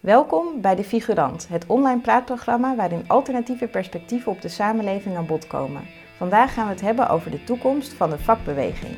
Welkom 0.00 0.60
bij 0.60 0.74
De 0.74 0.84
Figurant, 0.84 1.48
het 1.48 1.66
online 1.66 2.00
praatprogramma 2.00 2.76
waarin 2.76 3.04
alternatieve 3.06 3.66
perspectieven 3.66 4.32
op 4.32 4.42
de 4.42 4.48
samenleving 4.48 5.16
aan 5.16 5.26
bod 5.26 5.46
komen. 5.46 5.82
Vandaag 6.16 6.54
gaan 6.54 6.66
we 6.66 6.72
het 6.72 6.80
hebben 6.80 7.08
over 7.08 7.30
de 7.30 7.44
toekomst 7.44 7.92
van 7.92 8.10
de 8.10 8.18
vakbeweging. 8.18 8.96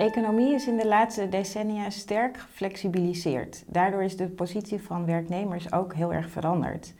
Economie 0.00 0.54
is 0.54 0.66
in 0.66 0.76
de 0.76 0.86
laatste 0.86 1.28
decennia 1.28 1.90
sterk 1.90 2.36
geflexibiliseerd. 2.36 3.64
Daardoor 3.66 4.02
is 4.02 4.16
de 4.16 4.28
positie 4.28 4.82
van 4.82 5.06
werknemers 5.06 5.72
ook 5.72 5.94
heel 5.94 6.12
erg 6.12 6.30
veranderd. 6.30 6.94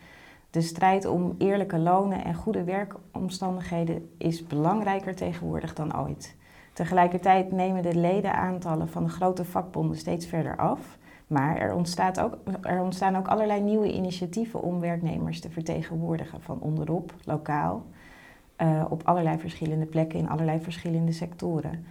De 0.50 0.60
strijd 0.60 1.06
om 1.06 1.34
eerlijke 1.38 1.78
lonen 1.78 2.24
en 2.24 2.34
goede 2.34 2.64
werkomstandigheden 2.64 4.10
is 4.18 4.46
belangrijker 4.46 5.14
tegenwoordig 5.14 5.74
dan 5.74 5.98
ooit. 5.98 6.36
Tegelijkertijd 6.72 7.52
nemen 7.52 7.82
de 7.82 7.94
ledenaantallen 7.94 8.88
van 8.88 9.04
de 9.04 9.10
grote 9.10 9.44
vakbonden 9.44 9.96
steeds 9.96 10.26
verder 10.26 10.56
af. 10.56 10.98
Maar 11.26 11.56
er, 11.56 11.74
ontstaat 11.74 12.20
ook, 12.20 12.38
er 12.62 12.82
ontstaan 12.82 13.16
ook 13.16 13.28
allerlei 13.28 13.60
nieuwe 13.60 13.92
initiatieven 13.92 14.62
om 14.62 14.80
werknemers 14.80 15.40
te 15.40 15.50
vertegenwoordigen, 15.50 16.40
van 16.40 16.60
onderop, 16.60 17.14
lokaal, 17.24 17.84
uh, 18.58 18.84
op 18.88 19.02
allerlei 19.04 19.38
verschillende 19.38 19.86
plekken 19.86 20.18
in 20.18 20.28
allerlei 20.28 20.60
verschillende 20.60 21.12
sectoren. 21.12 21.86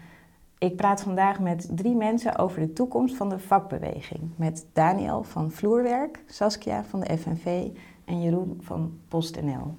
Ik 0.60 0.76
praat 0.76 1.02
vandaag 1.02 1.40
met 1.40 1.70
drie 1.72 1.96
mensen 1.96 2.38
over 2.38 2.60
de 2.60 2.74
toekomst 2.74 3.16
van 3.16 3.30
de 3.30 3.40
vakbeweging. 3.40 4.20
Met 4.36 4.66
Daniel 4.74 5.24
van 5.24 5.52
Vloerwerk, 5.52 6.24
Saskia 6.28 6.84
van 6.84 7.00
de 7.00 7.18
FNV 7.18 7.68
en 8.06 8.22
Jeroen 8.22 8.58
van 8.62 8.98
PostNL. 9.08 9.78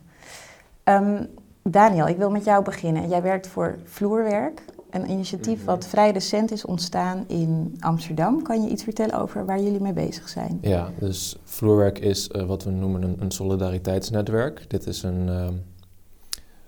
Um, 0.84 1.28
Daniel, 1.62 2.08
ik 2.08 2.16
wil 2.16 2.30
met 2.30 2.44
jou 2.44 2.64
beginnen. 2.64 3.08
Jij 3.08 3.22
werkt 3.22 3.46
voor 3.46 3.78
Vloerwerk, 3.84 4.64
een 4.90 5.10
initiatief 5.10 5.64
wat 5.64 5.86
vrij 5.86 6.10
recent 6.10 6.50
is 6.50 6.64
ontstaan 6.64 7.24
in 7.26 7.76
Amsterdam. 7.80 8.42
Kan 8.42 8.62
je 8.62 8.70
iets 8.70 8.82
vertellen 8.82 9.20
over 9.20 9.46
waar 9.46 9.60
jullie 9.60 9.80
mee 9.80 9.92
bezig 9.92 10.28
zijn? 10.28 10.58
Ja, 10.60 10.90
dus 10.98 11.36
Vloerwerk 11.44 11.98
is 11.98 12.28
eh, 12.28 12.46
wat 12.46 12.64
we 12.64 12.70
noemen 12.70 13.02
een, 13.02 13.16
een 13.18 13.30
solidariteitsnetwerk. 13.30 14.70
Dit 14.70 14.86
is 14.86 15.02
een, 15.02 15.28
ehm, 15.28 15.54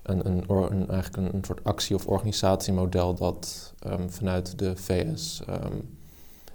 een, 0.03 0.27
een, 0.27 0.89
eigenlijk 0.89 1.33
een, 1.33 1.43
soort 1.45 1.63
actie- 1.63 1.95
of 1.95 2.07
organisatiemodel 2.07 3.13
dat 3.13 3.73
ehm, 3.79 4.09
vanuit 4.09 4.59
de 4.59 4.75
VS 4.75 5.43
ehm, 5.47 5.77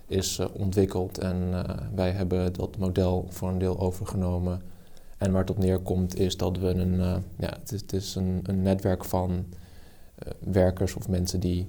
is 0.07 0.39
eh, 0.39 0.47
ontwikkeld. 0.53 1.19
En 1.19 1.49
eh, 1.53 1.77
wij 1.95 2.11
hebben 2.11 2.53
dat 2.53 2.77
model 2.79 3.27
voor 3.29 3.49
een 3.49 3.59
deel 3.59 3.79
overgenomen. 3.79 4.63
En 5.19 5.33
waar 5.33 5.41
het 5.41 5.51
op 5.51 5.59
neerkomt 5.59 6.19
is 6.19 6.37
dat 6.37 6.59
we 6.59 6.67
een, 6.67 7.01
eh, 7.01 7.17
ja, 7.39 7.59
het 7.71 7.93
is, 7.93 8.15
een, 8.15 8.41
een 8.43 8.63
netwerk 8.63 9.05
van 9.05 9.47
werkers 10.39 10.95
of 10.95 11.09
mensen 11.09 11.41
die 11.41 11.69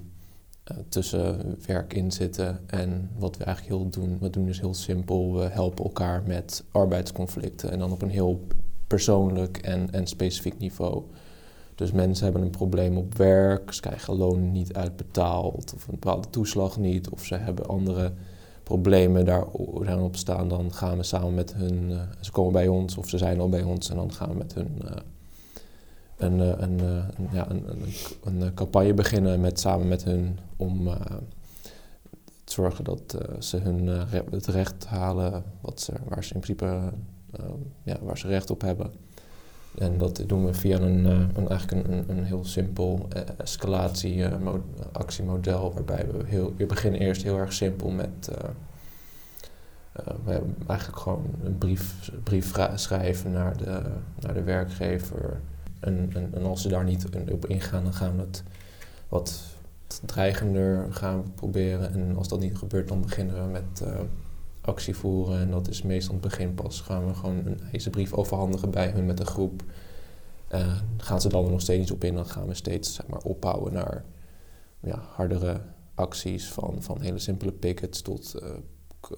tussen 0.88 1.56
werk 1.66 1.94
in 1.94 2.12
zitten. 2.12 2.60
En 2.66 3.10
wat 3.18 3.36
we 3.36 3.44
eigenlijk 3.44 3.76
heel 3.76 3.90
doen, 3.90 4.18
we 4.20 4.30
doen 4.30 4.48
is 4.48 4.60
heel 4.60 4.74
simpel. 4.74 5.34
We 5.34 5.42
helpen 5.42 5.84
elkaar 5.84 6.22
met 6.26 6.64
arbeidsconflicten 6.72 7.70
en 7.70 7.78
dan 7.78 7.92
op 7.92 8.02
een 8.02 8.10
heel 8.10 8.46
persoonlijk 8.86 9.56
en, 9.56 9.90
en 9.90 10.06
specifiek 10.06 10.58
niveau. 10.58 11.04
Dus 11.80 11.92
mensen 11.92 12.24
hebben 12.24 12.42
een 12.42 12.50
probleem 12.50 12.96
op 12.96 13.14
werk, 13.14 13.72
ze 13.72 13.80
krijgen 13.80 14.16
loon 14.16 14.52
niet 14.52 14.74
uitbetaald 14.74 15.74
of 15.74 15.86
een 15.86 15.94
bepaalde 16.00 16.30
toeslag 16.30 16.78
niet, 16.78 17.08
of 17.08 17.24
ze 17.24 17.34
hebben 17.34 17.66
andere 17.66 18.12
problemen 18.62 19.24
daar, 19.24 19.44
daarop 19.84 20.16
staan. 20.16 20.48
Dan 20.48 20.72
gaan 20.72 20.96
we 20.96 21.02
samen 21.02 21.34
met 21.34 21.54
hun, 21.54 21.90
eh, 21.90 22.00
ze 22.20 22.30
komen 22.30 22.52
bij 22.52 22.68
ons 22.68 22.96
of 22.96 23.08
ze 23.08 23.18
zijn 23.18 23.40
al 23.40 23.48
bij 23.48 23.62
ons 23.62 23.90
en 23.90 23.96
dan 23.96 24.12
gaan 24.12 24.28
we 24.28 24.34
met 24.34 24.54
hun 24.54 24.82
eh, 24.84 24.96
een, 26.16 26.40
eh, 26.40 26.46
een, 26.48 26.80
een, 26.80 27.28
ja, 27.32 27.50
een, 27.50 27.64
een, 28.22 28.40
een, 28.42 28.54
campagne 28.54 28.94
beginnen 28.94 29.40
met, 29.40 29.60
samen 29.60 29.88
met 29.88 30.04
hun 30.04 30.38
om 30.56 30.88
te 32.44 32.52
zorgen 32.52 32.84
dat 32.84 33.18
ze 33.38 33.56
hun 33.56 33.86
het 34.30 34.46
recht 34.46 34.86
halen 34.86 35.44
wat 35.60 35.80
ze, 35.80 35.92
waar 36.08 36.24
ze 36.24 36.34
in 36.34 36.40
principe 36.40 36.92
ja, 37.82 37.96
waar 38.02 38.18
ze 38.18 38.26
recht 38.26 38.50
op 38.50 38.60
hebben. 38.60 38.92
En 39.78 39.98
dat 39.98 40.22
doen 40.26 40.44
we 40.44 40.54
via 40.54 40.78
een, 40.78 41.06
eh, 41.06 41.20
een, 41.34 41.48
eigenlijk 41.48 41.88
een, 41.88 42.04
een, 42.08 42.24
heel 42.24 42.44
simpel 42.44 43.06
eh, 43.08 43.22
escalatie-actiemodel, 43.36 45.72
waarbij 45.74 46.06
we, 46.12 46.24
heel, 46.26 46.54
we 46.56 46.66
beginnen 46.66 47.00
eerst 47.00 47.22
heel 47.22 47.38
erg 47.38 47.52
simpel 47.52 47.90
met 47.90 48.30
eh, 48.32 48.48
eh, 49.92 50.14
we 50.24 50.30
hebben 50.30 50.56
eigenlijk 50.66 51.00
gewoon 51.00 51.24
een 51.44 51.58
brief, 51.58 52.10
brief 52.22 52.52
schrijven 52.74 53.32
naar 53.32 53.56
de, 53.56 53.82
naar 54.20 54.34
de 54.34 54.42
werkgever. 54.42 55.40
En, 55.80 56.10
en, 56.32 56.44
als 56.44 56.62
ze 56.62 56.68
daar 56.68 56.84
niet 56.84 57.06
op 57.30 57.46
ingaan, 57.46 57.82
dan 57.82 57.94
gaan 57.94 58.16
we 58.16 58.22
het 58.22 58.42
wat 59.08 59.42
dreigender 60.04 60.86
gaan 60.90 61.32
proberen. 61.34 61.92
En 61.92 62.16
als 62.16 62.28
dat 62.28 62.40
niet 62.40 62.56
gebeurt, 62.56 62.88
dan 62.88 63.00
beginnen 63.00 63.44
we 63.44 63.50
met 63.50 63.82
eh, 63.82 64.00
actie 64.60 64.96
voeren. 64.96 65.40
En 65.40 65.50
dat 65.50 65.68
is 65.68 65.82
meestal 65.82 66.12
het 66.12 66.22
begin 66.22 66.54
pas. 66.54 66.80
Gaan 66.80 67.06
we 67.06 67.14
gewoon 67.14 67.46
een 67.46 67.60
eisenbrief 67.72 68.12
overhandigen 68.12 68.70
bij 68.70 68.90
hun 68.90 69.06
met 69.06 69.20
een 69.20 69.26
groep. 69.26 69.62
Eh, 70.48 70.76
gaan 70.96 71.20
ze 71.20 71.28
dan 71.28 71.44
er 71.44 71.50
nog 71.50 71.60
steeds 71.60 71.80
niet 71.80 71.92
op 71.92 72.04
in, 72.04 72.14
dan 72.14 72.26
gaan 72.26 72.46
we 72.46 72.54
steeds 72.54 72.94
zeg 72.94 73.06
maar, 73.06 73.20
opbouwen 73.22 73.72
naar 73.72 74.04
ja, 74.80 75.02
hardere 75.14 75.60
acties. 75.94 76.48
Van, 76.48 76.76
van 76.82 77.00
hele 77.00 77.18
simpele 77.18 77.52
pickets 77.52 78.02
tot 78.02 78.34
eh, 78.34 78.48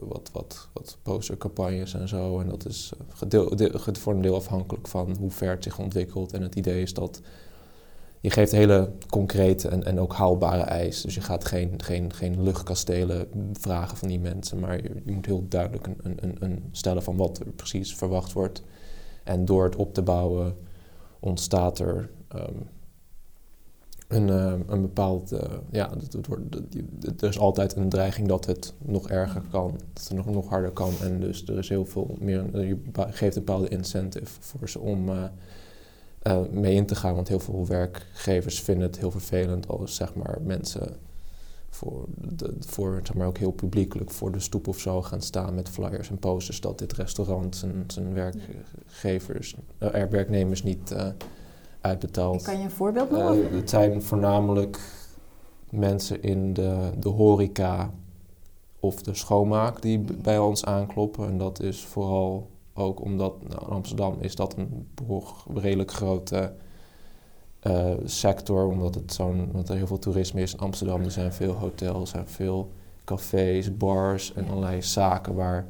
wat, 0.00 0.30
wat, 0.32 0.69
wat 0.72 0.98
postercampagnes 1.03 1.94
en 1.94 2.09
zo. 2.09 2.41
En 2.41 2.48
dat 2.48 2.66
is 2.66 2.92
eh, 2.98 3.16
gedeel, 3.16 3.56
de- 3.56 3.78
ge- 3.78 3.94
voor 3.94 4.14
een 4.14 4.22
deel 4.22 4.34
afhankelijk 4.36 4.88
van 4.88 5.16
hoe 5.19 5.30
ver 5.30 5.50
het 5.50 5.64
zich 5.64 5.78
ontwikkelt. 5.78 6.32
En 6.32 6.42
het 6.42 6.54
idee 6.54 6.82
is 6.82 6.94
dat 6.94 7.20
je 8.22 8.31
geeft 8.31 8.53
hele 8.53 8.93
concrete 9.10 9.69
en, 9.69 9.84
en 9.84 10.00
ook 10.00 10.12
haalbare 10.15 10.62
eisen. 10.62 11.05
Dus 11.06 11.15
je 11.15 11.21
gaat 11.21 11.44
geen, 11.44 11.83
geen, 11.83 12.12
geen 12.12 12.43
luchtkastelen 12.43 13.27
vragen 13.53 13.97
van 13.97 14.09
die 14.09 14.21
mensen, 14.21 14.59
maar 14.59 14.83
je, 14.83 15.12
moet 15.12 15.27
heel 15.27 15.49
duidelijk 15.49 15.87
een, 15.87 16.16
een, 16.21 16.37
een, 16.41 16.65
stellen 16.71 17.03
van 17.03 17.16
wat 17.16 17.38
er 17.38 17.47
precies 17.47 17.94
verwacht 17.97 18.33
wordt. 18.33 18.62
En 19.25 19.44
door 19.44 19.65
het 19.65 19.77
op 19.77 19.94
te 19.94 20.03
bouwen 20.03 20.56
ontstaat 21.21 21.78
er 21.78 22.10
ehm, 22.28 22.55
een, 24.09 24.28
eh, 24.31 24.54
een 24.66 24.81
bepaald. 24.81 25.33
eh, 25.33 25.53
ja, 25.71 25.91
wordt- 26.28 26.56
er 27.22 27.28
is 27.28 27.39
altijd 27.39 27.77
een 27.77 27.89
dreiging 27.89 28.28
dat 28.28 28.47
het 28.47 28.75
nog 28.78 29.09
erger 29.09 29.43
kan, 29.50 29.81
dat 29.93 30.09
het 30.09 30.16
nog, 30.16 30.27
nog 30.27 30.49
harder 30.49 30.71
kan. 30.71 30.93
En 31.03 31.21
dus 31.21 31.47
er 31.47 31.59
is 31.59 31.69
heel 31.69 31.84
veel 31.87 32.16
meer. 32.21 32.66
Je 32.66 32.78
geeft 32.94 33.37
een 33.37 33.44
bepaalde 33.44 33.69
incentive 33.69 34.33
voor 34.41 34.69
ze 34.69 34.78
om. 34.78 35.09
eh, 35.09 35.25
eh, 36.22 36.41
mee 36.50 36.75
in 36.75 36.87
te 36.87 36.94
gaan. 36.94 37.15
Want 37.15 37.28
heel 37.28 37.41
veel 37.41 37.66
werkgevers 37.66 38.60
vinden 38.60 38.87
het 38.87 38.99
heel 38.99 39.10
vervelend 39.10 39.69
als 39.69 39.94
zeg 39.94 40.15
maar, 40.15 40.38
mensen 40.44 40.97
voor, 41.71 42.05
de, 42.19 42.55
voor 42.60 43.00
zeg 43.03 43.15
maar, 43.15 43.27
ook 43.27 43.38
heel 43.38 43.50
publiekelijk 43.50 44.10
voor 44.10 44.33
de 44.33 44.41
stoep 44.41 44.69
of 44.69 44.78
zo 44.78 45.03
gaan 45.03 45.22
staan 45.22 45.55
met 45.55 45.69
flyers 45.69 46.10
en 46.10 46.19
posters 46.19 46.60
dat 46.60 46.78
dit 46.78 46.93
restaurant 46.93 47.56
zijn, 47.56 47.84
zijn 47.87 48.15
werkgevers, 48.15 49.56
er 49.78 50.10
werknemers 50.10 50.62
niet 50.62 50.91
eh, 50.91 51.06
uitbetaalt. 51.81 52.43
Kan 52.43 52.59
je 52.59 52.65
een 52.65 52.71
voorbeeld 52.71 53.10
noemen? 53.10 53.56
het 53.56 53.71
zijn 53.71 54.03
voornamelijk 54.03 54.78
mensen 55.71 56.22
in 56.22 56.53
de, 56.53 56.91
de 56.99 57.09
horeca 57.09 57.91
of 58.81 59.03
de 59.03 59.15
schoonmaak 59.15 59.83
die 59.83 59.99
bij 59.99 60.39
ons 60.39 60.65
aankloppen. 60.65 61.27
En 61.27 61.39
dat 61.39 61.60
is 61.60 61.84
vooral 61.84 62.50
ook 62.75 63.00
omdat 63.00 63.49
nou, 63.49 63.71
Amsterdam 63.71 64.16
is 64.21 64.34
dat 64.34 64.56
een 64.56 64.88
redelijk 65.55 65.93
grote 65.93 66.53
eh, 67.60 67.91
sector, 68.05 68.66
omdat, 68.66 68.94
het 68.94 69.12
zo'n, 69.12 69.47
omdat 69.47 69.69
er 69.69 69.77
heel 69.77 69.87
veel 69.87 69.99
toerisme 69.99 70.41
is 70.41 70.53
in 70.53 70.59
Amsterdam. 70.59 71.03
Er 71.03 71.10
zijn 71.10 71.33
veel 71.33 71.53
hotels, 71.53 72.10
zijn 72.10 72.28
veel 72.28 72.72
cafés, 73.05 73.77
bars 73.77 74.33
en 74.34 74.49
allerlei 74.49 74.83
zaken 74.83 75.34
waar 75.34 75.66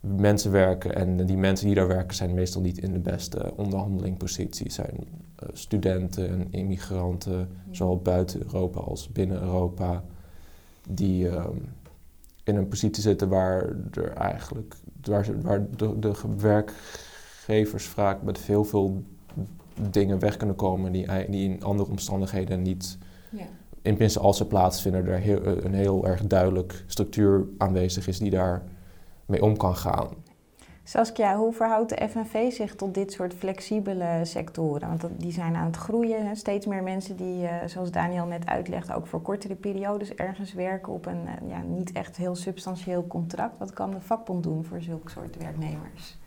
mensen 0.00 0.50
werken. 0.50 0.94
En 0.94 1.26
die 1.26 1.36
mensen 1.36 1.66
die 1.66 1.74
daar 1.74 1.88
werken 1.88 2.16
zijn 2.16 2.34
meestal 2.34 2.62
niet 2.62 2.78
in 2.78 2.92
de 2.92 2.98
beste 2.98 3.52
onderhandelingpositie. 3.56 4.72
Zijn 4.72 4.96
eh, 5.36 5.48
studenten 5.52 6.28
en 6.28 6.46
immigranten, 6.50 7.48
zowel 7.70 7.98
buiten 7.98 8.42
Europa 8.42 8.80
als 8.80 9.08
binnen 9.08 9.40
Europa, 9.40 10.04
die 10.88 11.28
ehm, 11.28 11.56
in 12.44 12.56
een 12.56 12.68
positie 12.68 13.02
zitten 13.02 13.28
waar 13.28 13.76
er 13.92 14.12
eigenlijk 14.12 14.76
waar, 15.02 15.26
waar 15.42 15.66
de, 15.76 15.98
de 15.98 16.14
ge- 16.14 16.36
werkgevers 16.36 17.84
vaak 17.86 18.22
met 18.22 18.38
heel 18.38 18.64
veel 18.64 19.02
dingen 19.90 20.18
weg 20.18 20.36
kunnen 20.36 20.56
komen 20.56 20.92
die, 20.92 21.06
die 21.30 21.48
in 21.50 21.62
andere 21.64 21.90
omstandigheden 21.90 22.62
niet 22.62 22.98
Ja. 23.30 23.44
in 23.82 23.96
principe 23.96 24.24
als 24.24 24.36
ze 24.36 24.46
plaatsvinden, 24.46 25.06
er 25.06 25.18
heel, 25.18 25.46
een 25.46 25.74
heel 25.74 26.06
erg 26.06 26.26
duidelijk 26.26 26.84
structuur 26.86 27.44
aanwezig 27.58 28.08
is 28.08 28.18
die 28.18 28.30
daar 28.30 28.62
mee 29.26 29.42
om 29.42 29.56
kan 29.56 29.76
gaan. 29.76 30.08
Saskia, 30.90 31.36
hoe 31.36 31.52
verhoudt 31.52 31.88
de 31.88 32.08
FNV 32.08 32.52
zich 32.52 32.74
tot 32.74 32.94
dit 32.94 33.12
soort 33.12 33.34
flexibele 33.34 34.20
sectoren? 34.22 34.88
Want 34.88 35.08
die 35.16 35.32
zijn 35.32 35.56
aan 35.56 35.66
het 35.66 35.76
groeien. 35.76 36.26
Hè? 36.26 36.34
Steeds 36.34 36.66
meer 36.66 36.82
mensen 36.82 37.16
die, 37.16 37.42
uh, 37.42 37.50
zoals 37.66 37.90
Daniel 37.90 38.26
net 38.26 38.46
uitlegde, 38.46 38.94
ook 38.94 39.06
voor 39.06 39.22
kortere 39.22 39.54
periodes 39.54 40.14
ergens 40.14 40.52
werken 40.52 40.92
op 40.92 41.06
een 41.06 41.22
uh, 41.24 41.50
ja, 41.50 41.62
niet 41.62 41.92
echt 41.92 42.16
heel 42.16 42.34
substantieel 42.34 43.06
contract. 43.06 43.58
Wat 43.58 43.72
kan 43.72 43.90
de 43.90 44.00
vakbond 44.00 44.42
doen 44.42 44.64
voor 44.64 44.80
zulke 44.80 45.10
soort 45.10 45.36
werknemers? 45.36 46.18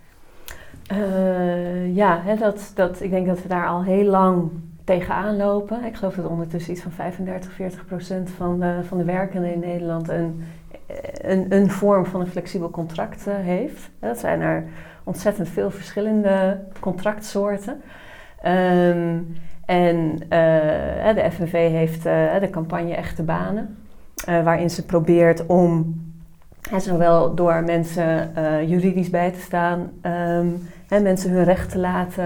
Uh, 0.92 1.96
ja, 1.96 2.22
hè, 2.22 2.36
dat, 2.36 2.72
dat, 2.76 3.02
ik 3.02 3.10
denk 3.10 3.28
dat 3.28 3.42
we 3.42 3.48
daar 3.48 3.68
al 3.68 3.84
heel 3.84 4.10
lang 4.10 4.52
tegenaan 4.84 5.38
lopen. 5.38 5.84
Ik 5.84 5.96
geloof 5.96 6.16
dat 6.16 6.26
ondertussen 6.26 6.72
iets 6.72 6.82
van 6.82 6.92
35, 6.92 7.52
40 7.52 7.86
procent 7.86 8.30
van 8.30 8.60
de, 8.60 8.80
van 8.84 8.98
de 8.98 9.04
werkenden 9.04 9.54
in 9.54 9.60
Nederland 9.60 10.10
een 10.10 10.44
een, 11.22 11.46
een 11.50 11.70
vorm 11.70 12.06
van 12.06 12.22
een 12.22 12.28
flexibel 12.28 12.70
contract 12.70 13.28
uh, 13.28 13.34
heeft. 13.36 13.90
Dat 14.00 14.20
zijn 14.20 14.42
er 14.42 14.64
ontzettend 15.04 15.50
veel 15.50 15.72
verschillende 15.72 16.60
contractsoorten. 16.80 17.82
Um, 18.46 19.36
en 19.66 20.14
uh, 20.14 21.16
de 21.16 21.30
FNV 21.32 21.52
heeft 21.52 22.06
uh, 22.06 22.40
de 22.40 22.50
campagne 22.52 22.96
Echte 22.96 23.24
Banen, 23.24 23.78
waarin 24.26 24.70
ze 24.70 24.86
probeert 24.86 25.46
om 25.46 26.02
zowel 26.78 27.36
door 27.36 27.64
mensen 27.64 28.34
juridisch 28.68 29.10
bij 29.10 29.32
te 29.32 29.40
staan, 29.40 29.92
um, 30.40 30.70
mensen 31.04 31.32
hun 31.32 31.44
recht 31.44 31.70
te 31.70 31.78
laten 31.78 32.26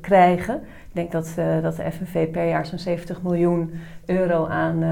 krijgen. 0.00 0.60
Denk 0.96 1.12
dat, 1.12 1.34
dat 1.62 1.76
de 1.76 1.90
FNV 1.92 2.30
per 2.30 2.48
jaar 2.48 2.66
zo'n 2.66 2.78
70 2.78 3.22
miljoen 3.22 3.72
euro 4.06 4.46
aan, 4.46 4.84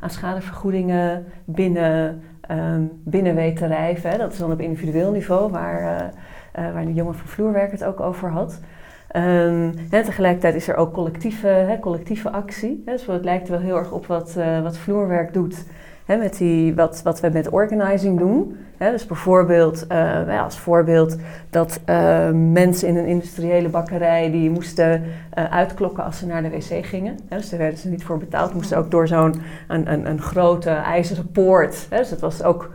aan 0.00 0.10
schadevergoedingen 0.10 1.24
binnen 1.44 2.22
um, 2.50 2.90
binnen 3.04 3.34
weet 3.34 3.56
te 3.56 3.66
rijven. 3.66 4.18
Dat 4.18 4.32
is 4.32 4.38
dan 4.38 4.52
op 4.52 4.60
individueel 4.60 5.12
niveau, 5.12 5.50
waar, 5.50 6.12
uh, 6.58 6.72
waar 6.72 6.84
de 6.84 6.94
jongen 6.94 7.14
van 7.14 7.26
Vloerwerk 7.26 7.70
het 7.70 7.84
ook 7.84 8.00
over 8.00 8.30
had. 8.30 8.60
En 9.08 9.74
tegelijkertijd 9.90 10.54
is 10.54 10.68
er 10.68 10.76
ook 10.76 10.92
collectieve, 10.92 11.46
hè, 11.46 11.78
collectieve 11.78 12.30
actie. 12.30 12.82
Hè. 12.86 12.92
Dus 12.92 13.06
het 13.06 13.24
lijkt 13.24 13.48
wel 13.48 13.58
heel 13.58 13.76
erg 13.76 13.92
op 13.92 14.06
wat, 14.06 14.38
wat 14.62 14.78
Vloerwerk 14.78 15.32
doet. 15.32 15.64
Met 16.06 16.36
die, 16.36 16.74
wat, 16.74 17.00
wat 17.02 17.20
we 17.20 17.30
met 17.32 17.48
organizing 17.48 18.18
doen. 18.18 18.56
Dus 18.78 19.06
bijvoorbeeld, 19.06 19.86
uh, 19.92 20.42
als 20.42 20.58
voorbeeld, 20.58 21.16
dat 21.50 21.80
uh, 21.86 22.30
mensen 22.30 22.88
in 22.88 22.96
een 22.96 23.06
industriële 23.06 23.68
bakkerij 23.68 24.30
die 24.30 24.50
moesten 24.50 25.02
uh, 25.02 25.44
uitklokken 25.44 26.04
als 26.04 26.18
ze 26.18 26.26
naar 26.26 26.42
de 26.42 26.50
wc 26.50 26.86
gingen. 26.86 27.18
Dus 27.28 27.50
daar 27.50 27.58
werden 27.58 27.78
ze 27.78 27.88
niet 27.88 28.04
voor 28.04 28.18
betaald. 28.18 28.54
Moesten 28.54 28.78
ook 28.78 28.90
door 28.90 29.08
zo'n 29.08 29.34
een, 29.68 29.92
een, 29.92 30.06
een 30.06 30.20
grote 30.20 30.70
ijzeren 30.70 31.30
poort. 31.30 31.86
Dus 31.90 32.10
het 32.10 32.20
was 32.20 32.42
ook. 32.42 32.70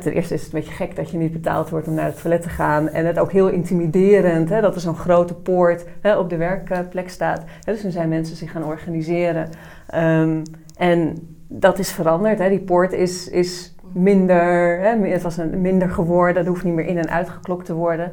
Ten 0.00 0.12
eerste 0.12 0.34
is 0.34 0.44
het 0.44 0.52
een 0.52 0.60
beetje 0.60 0.74
gek 0.74 0.96
dat 0.96 1.10
je 1.10 1.18
niet 1.18 1.32
betaald 1.32 1.70
wordt 1.70 1.88
om 1.88 1.94
naar 1.94 2.04
het 2.04 2.20
toilet 2.20 2.42
te 2.42 2.48
gaan. 2.48 2.88
En 2.88 3.06
het 3.06 3.18
ook 3.18 3.32
heel 3.32 3.48
intimiderend 3.48 4.48
dat 4.48 4.74
er 4.74 4.80
zo'n 4.80 4.96
grote 4.96 5.34
poort 5.34 5.84
op 6.18 6.30
de 6.30 6.36
werkplek 6.36 7.10
staat. 7.10 7.44
Dus 7.64 7.80
toen 7.80 7.90
zijn 7.90 8.08
mensen 8.08 8.36
zich 8.36 8.50
gaan 8.50 8.64
organiseren. 8.64 9.48
Um, 9.94 10.42
en 10.76 11.16
dat 11.54 11.78
is 11.78 11.92
veranderd. 11.92 12.38
Hè. 12.38 12.48
Die 12.48 12.60
poort 12.60 12.92
is, 12.92 13.28
is 13.28 13.74
minder, 13.92 14.80
hè, 14.80 15.08
het 15.08 15.22
was 15.22 15.36
een, 15.36 15.60
minder 15.60 15.90
geworden, 15.90 16.42
er 16.42 16.48
hoeft 16.48 16.64
niet 16.64 16.74
meer 16.74 16.86
in 16.86 16.98
en 16.98 17.10
uitgeklokt 17.10 17.66
te 17.66 17.74
worden. 17.74 18.10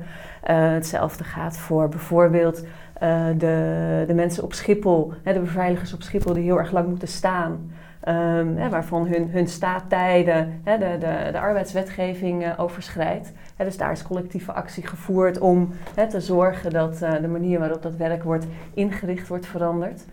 Uh, 0.50 0.72
hetzelfde 0.72 1.24
gaat 1.24 1.58
voor 1.58 1.90
bijvoorbeeld 1.90 2.66
uh, 3.04 3.26
de, 3.38 4.04
de 4.08 4.14
mensen 4.14 4.44
op 4.44 4.54
Schiphol, 4.54 5.14
hè, 5.24 5.34
de 5.34 5.40
beveiligers 5.40 5.94
op 5.94 6.02
Schiphol 6.02 6.34
die 6.34 6.44
heel 6.44 6.58
erg 6.60 6.72
lang 6.72 6.88
moeten 6.88 7.08
staan. 7.08 7.72
Um, 8.08 8.58
hè, 8.58 8.70
waarvan 8.70 9.08
hun, 9.08 9.30
hun 9.30 9.48
staattijden 9.48 10.62
hè, 10.64 10.78
de, 10.78 10.98
de, 11.00 11.32
de 11.32 11.40
arbeidswetgeving 11.40 12.46
uh, 12.46 12.54
overschrijdt. 12.58 13.32
dus 13.58 13.78
daar 13.78 13.92
is 13.92 14.04
collectieve 14.04 14.52
actie 14.52 14.88
gevoerd 14.88 15.40
om 15.40 15.70
te 16.10 16.22
zorgen 16.22 16.72
dat 16.72 16.98
de 16.98 17.28
manier 17.28 17.60
waarop 17.60 17.82
dat 17.82 17.96
werk 17.96 18.24
wordt 18.24 18.46
ingericht 18.74 19.28
wordt 19.28 19.46
veranderd. 19.46 20.06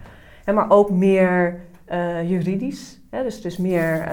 maar 0.55 0.71
ook 0.71 0.91
meer 0.91 1.61
juridisch 2.25 3.01
dus, 3.23 3.41
dus 3.41 3.57
meer 3.57 3.99
uh, 3.99 4.07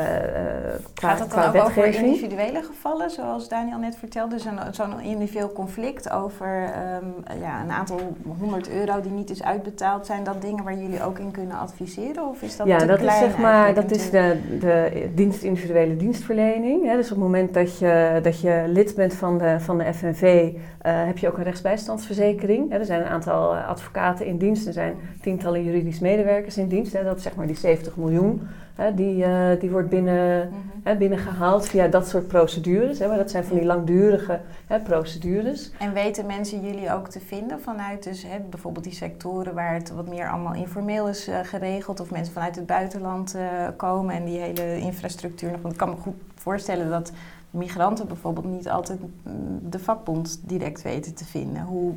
qua, 0.93 1.09
Gaat 1.09 1.19
het 1.19 1.31
dan 1.31 1.43
ook 1.43 1.67
over 1.67 1.85
individuele 1.85 2.63
gevallen, 2.63 3.09
zoals 3.09 3.47
Daniel 3.47 3.77
net 3.77 3.95
vertelde? 3.95 4.39
Zo'n 4.39 4.59
zo'n 4.71 5.01
individueel 5.01 5.51
conflict 5.51 6.09
over 6.09 6.73
um, 7.01 7.39
ja, 7.39 7.61
een 7.61 7.71
aantal 7.71 7.99
honderd 8.39 8.69
euro 8.69 9.01
die 9.01 9.11
niet 9.11 9.29
is 9.29 9.43
uitbetaald. 9.43 10.05
Zijn 10.05 10.23
dat 10.23 10.41
dingen 10.41 10.63
waar 10.63 10.77
jullie 10.77 11.03
ook 11.03 11.19
in 11.19 11.31
kunnen 11.31 11.57
adviseren? 11.57 12.27
Of 12.27 12.41
is 12.41 12.57
dat 12.57 12.67
ja, 12.67 12.77
dat 12.77 12.99
klein 12.99 13.23
is 13.23 13.29
zeg 13.29 13.37
maar 13.37 13.73
dat 13.73 13.91
is 13.91 14.09
de, 14.09 14.37
de 14.59 15.09
dienst 15.15 15.43
individuele 15.43 15.95
dienstverlening. 15.95 16.91
Dus 16.91 17.03
op 17.03 17.09
het 17.09 17.17
moment 17.17 17.53
dat 17.53 17.79
je, 17.79 18.19
dat 18.23 18.41
je 18.41 18.63
lid 18.67 18.95
bent 18.95 19.13
van 19.13 19.37
de, 19.37 19.55
van 19.59 19.77
de 19.77 19.93
FNV, 19.93 20.51
uh, 20.53 20.59
heb 20.81 21.17
je 21.17 21.27
ook 21.27 21.37
een 21.37 21.43
rechtsbijstandsverzekering. 21.43 22.73
Er 22.73 22.85
zijn 22.85 23.01
een 23.01 23.07
aantal 23.07 23.55
advocaten 23.55 24.25
in 24.25 24.37
dienst, 24.37 24.67
er 24.67 24.73
zijn 24.73 24.95
tientallen 25.21 25.63
juridisch 25.63 25.99
medewerkers 25.99 26.57
in 26.57 26.67
dienst. 26.67 26.93
Dat 26.93 27.17
is 27.17 27.23
zeg 27.23 27.35
maar 27.35 27.47
die 27.47 27.55
70 27.55 27.95
miljoen 27.95 28.47
die, 28.95 29.25
uh, 29.25 29.49
die 29.59 29.71
wordt 29.71 29.89
binnen, 29.89 30.49
mm 30.49 30.71
binnengehaald 30.97 31.67
via 31.67 31.87
dat 31.87 32.07
soort 32.07 32.27
procedures. 32.27 32.99
maar 32.99 33.17
dat 33.17 33.31
zijn 33.31 33.43
van 33.43 33.57
die 33.57 33.65
langdurige 33.65 34.39
procedures. 34.83 35.71
En 35.79 35.93
weten 35.93 36.25
mensen 36.25 36.61
jullie 36.61 36.93
ook 36.93 37.09
te 37.09 37.19
vinden 37.19 37.61
vanuit 37.61 38.03
dus, 38.03 38.25
bijvoorbeeld 38.49 38.85
die 38.85 38.93
sectoren 38.93 39.53
waar 39.53 39.73
het 39.73 39.89
wat 39.89 40.07
meer 40.07 40.29
allemaal 40.29 40.53
informeel 40.53 41.07
is 41.07 41.29
uh, 41.29 41.39
geregeld, 41.43 41.99
of 41.99 42.11
mensen 42.11 42.33
vanuit 42.33 42.55
het 42.55 42.65
buitenland 42.65 43.35
uh, 43.35 43.41
komen 43.77 44.15
en 44.15 44.25
die 44.25 44.39
hele 44.39 44.77
infrastructuur 44.77 45.51
nog. 45.51 45.61
Want 45.61 45.73
ik 45.73 45.79
kan 45.79 45.89
me 45.89 45.95
goed 45.95 46.15
voorstellen 46.35 46.89
dat 46.89 47.11
migranten 47.49 48.07
bijvoorbeeld 48.07 48.45
niet 48.45 48.69
altijd 48.69 48.99
mm, 49.01 49.59
de 49.69 49.79
vakbond 49.79 50.41
direct 50.45 50.81
weten 50.81 51.13
te 51.13 51.25
vinden. 51.25 51.63
Hoe 51.63 51.95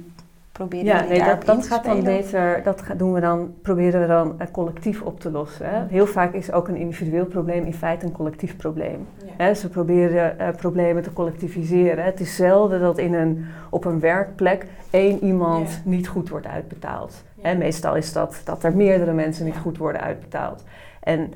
proberen 0.56 0.84
ja, 0.84 1.04
nee, 1.04 1.24
dat, 1.24 1.44
dat 1.44 1.66
gaat 1.66 1.84
dan 1.84 2.02
beter, 2.02 2.62
dat 2.62 2.82
doen 2.96 3.12
we 3.12 3.20
dan, 3.20 3.54
proberen 3.62 4.00
we 4.00 4.06
dan 4.06 4.36
uh, 4.40 4.46
collectief 4.52 5.02
op 5.02 5.20
te 5.20 5.30
lossen. 5.30 5.70
Hè. 5.70 5.86
Heel 5.88 6.06
vaak 6.06 6.32
is 6.32 6.52
ook 6.52 6.68
een 6.68 6.76
individueel 6.76 7.26
probleem 7.26 7.64
in 7.64 7.74
feite 7.74 8.06
een 8.06 8.12
collectief 8.12 8.56
probleem. 8.56 9.06
Ja. 9.24 9.32
Hè. 9.36 9.54
Ze 9.54 9.68
proberen 9.68 10.36
uh, 10.40 10.48
problemen 10.56 11.02
te 11.02 11.12
collectiviseren. 11.12 12.04
Het 12.04 12.20
is 12.20 12.36
zelden 12.36 12.80
dat 12.80 12.98
in 12.98 13.14
een, 13.14 13.46
op 13.70 13.84
een 13.84 14.00
werkplek 14.00 14.66
één 14.90 15.24
iemand 15.24 15.70
ja. 15.70 15.90
niet 15.90 16.08
goed 16.08 16.28
wordt 16.28 16.46
uitbetaald. 16.46 17.24
Hè. 17.40 17.54
Meestal 17.54 17.96
is 17.96 18.12
dat 18.12 18.40
dat 18.44 18.64
er 18.64 18.76
meerdere 18.76 19.12
mensen 19.12 19.44
niet 19.44 19.56
goed 19.56 19.78
worden 19.78 20.00
uitbetaald. 20.00 20.64
En 21.00 21.32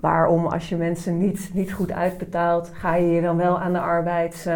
Waarom 0.00 0.46
als 0.46 0.68
je 0.68 0.76
mensen 0.76 1.18
niet, 1.18 1.50
niet 1.54 1.72
goed 1.72 1.92
uitbetaalt, 1.92 2.70
ga 2.72 2.94
je 2.94 3.10
je 3.10 3.20
dan 3.20 3.36
wel 3.36 3.58
aan 3.58 3.72
de 3.72 3.80
arbeids, 3.80 4.46
uh, 4.46 4.54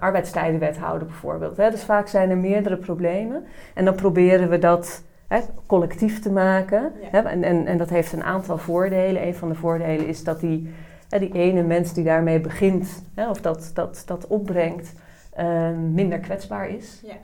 arbeidstijdenwet 0.00 0.78
houden 0.78 1.08
bijvoorbeeld. 1.08 1.56
Hè? 1.56 1.70
Dus 1.70 1.84
vaak 1.84 2.08
zijn 2.08 2.30
er 2.30 2.36
meerdere 2.36 2.76
problemen 2.76 3.44
en 3.74 3.84
dan 3.84 3.94
proberen 3.94 4.48
we 4.48 4.58
dat 4.58 5.02
hè, 5.28 5.40
collectief 5.66 6.20
te 6.20 6.32
maken. 6.32 6.92
Hè? 7.00 7.18
En, 7.18 7.42
en, 7.42 7.66
en 7.66 7.78
dat 7.78 7.90
heeft 7.90 8.12
een 8.12 8.24
aantal 8.24 8.58
voordelen. 8.58 9.26
Een 9.26 9.34
van 9.34 9.48
de 9.48 9.54
voordelen 9.54 10.06
is 10.06 10.24
dat 10.24 10.40
die, 10.40 10.74
hè, 11.08 11.18
die 11.18 11.32
ene 11.32 11.62
mens 11.62 11.92
die 11.92 12.04
daarmee 12.04 12.40
begint 12.40 13.04
hè, 13.14 13.28
of 13.30 13.40
dat, 13.40 13.70
dat, 13.74 14.02
dat 14.06 14.26
opbrengt, 14.26 14.92
uh, 15.38 15.68
minder 15.92 16.18
kwetsbaar 16.18 16.68
is. 16.68 17.02
Ja. 17.04 17.14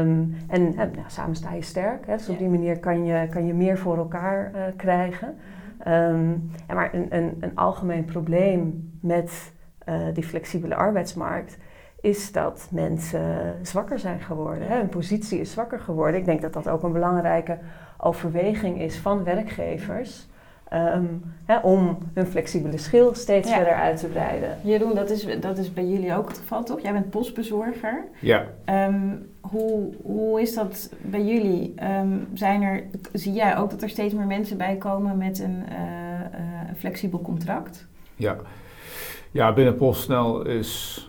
Um, 0.00 0.36
en 0.48 0.74
nou, 0.74 0.88
samen 1.06 1.36
sta 1.36 1.52
je 1.52 1.62
sterk. 1.62 2.06
Hè? 2.06 2.16
Dus 2.16 2.28
op 2.28 2.38
die 2.38 2.48
manier 2.48 2.78
kan 2.78 3.04
je, 3.04 3.28
kan 3.28 3.46
je 3.46 3.54
meer 3.54 3.78
voor 3.78 3.96
elkaar 3.96 4.50
uh, 4.54 4.60
krijgen. 4.76 5.34
Um, 5.88 6.50
maar 6.66 6.94
een, 6.94 7.16
een, 7.16 7.36
een, 7.40 7.56
algemeen 7.56 8.04
probleem 8.04 8.90
met 9.00 9.52
uh, 9.88 9.94
die 10.12 10.24
flexibele 10.24 10.74
arbeidsmarkt 10.74 11.58
is 12.00 12.32
dat 12.32 12.68
mensen 12.70 13.54
zwakker 13.62 13.98
zijn 13.98 14.20
geworden. 14.20 14.68
Hè? 14.68 14.76
Hun 14.76 14.88
positie 14.88 15.40
is 15.40 15.50
zwakker 15.50 15.80
geworden. 15.80 16.20
Ik 16.20 16.26
denk 16.26 16.42
dat 16.42 16.52
dat 16.52 16.68
ook 16.68 16.82
een 16.82 16.92
belangrijke 16.92 17.58
overweging 17.98 18.80
is 18.80 18.98
van 18.98 19.24
werkgevers. 19.24 20.26
Um, 20.72 21.34
hè, 21.44 21.58
om 21.58 21.98
hun 22.14 22.26
flexibele 22.26 22.78
schil 22.78 23.14
steeds 23.14 23.48
ja. 23.48 23.56
verder 23.56 23.74
uit 23.74 23.98
te 23.98 24.06
breiden. 24.06 24.56
Jeroen, 24.62 24.94
dat 24.94 25.10
is, 25.10 25.40
dat 25.40 25.58
is 25.58 25.72
bij 25.72 25.86
jullie 25.86 26.14
ook 26.14 26.28
het 26.28 26.38
geval, 26.38 26.64
toch? 26.64 26.80
Jij 26.80 26.92
bent 26.92 27.10
postbezorger. 27.10 28.04
Ja. 28.20 28.46
Um, 28.66 29.33
hoe, 29.50 29.94
hoe 30.02 30.40
is 30.40 30.54
dat 30.54 30.90
bij 31.02 31.24
jullie? 31.24 31.74
Um, 32.00 32.26
zijn 32.34 32.62
er, 32.62 32.84
zie 33.12 33.32
jij 33.32 33.56
ook 33.56 33.70
dat 33.70 33.82
er 33.82 33.88
steeds 33.88 34.14
meer 34.14 34.26
mensen 34.26 34.56
bij 34.56 34.76
komen 34.76 35.18
met 35.18 35.38
een 35.38 35.62
uh, 35.68 35.78
uh, 35.78 36.74
flexibel 36.76 37.20
contract? 37.20 37.86
Ja. 38.16 38.36
ja, 39.30 39.52
binnen 39.52 39.76
PostNL 39.76 40.46
is 40.46 41.02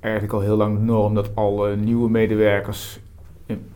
eigenlijk 0.00 0.34
al 0.34 0.40
heel 0.40 0.56
lang 0.56 0.78
de 0.78 0.84
norm 0.84 1.14
dat 1.14 1.30
alle 1.34 1.76
nieuwe 1.76 2.10
medewerkers 2.10 3.00
in, 3.46 3.66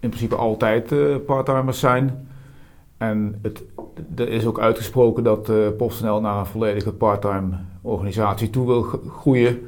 in 0.00 0.08
principe 0.08 0.36
altijd 0.36 0.92
uh, 0.92 1.16
parttimers 1.26 1.78
zijn. 1.78 2.28
En 2.96 3.38
het, 3.42 3.64
er 4.16 4.28
is 4.28 4.46
ook 4.46 4.60
uitgesproken 4.60 5.24
dat 5.24 5.76
PostNL 5.76 6.20
naar 6.20 6.38
een 6.38 6.46
volledige 6.46 6.92
parttime 6.92 7.56
organisatie 7.82 8.50
toe 8.50 8.66
wil 8.66 8.82
groeien. 8.82 9.58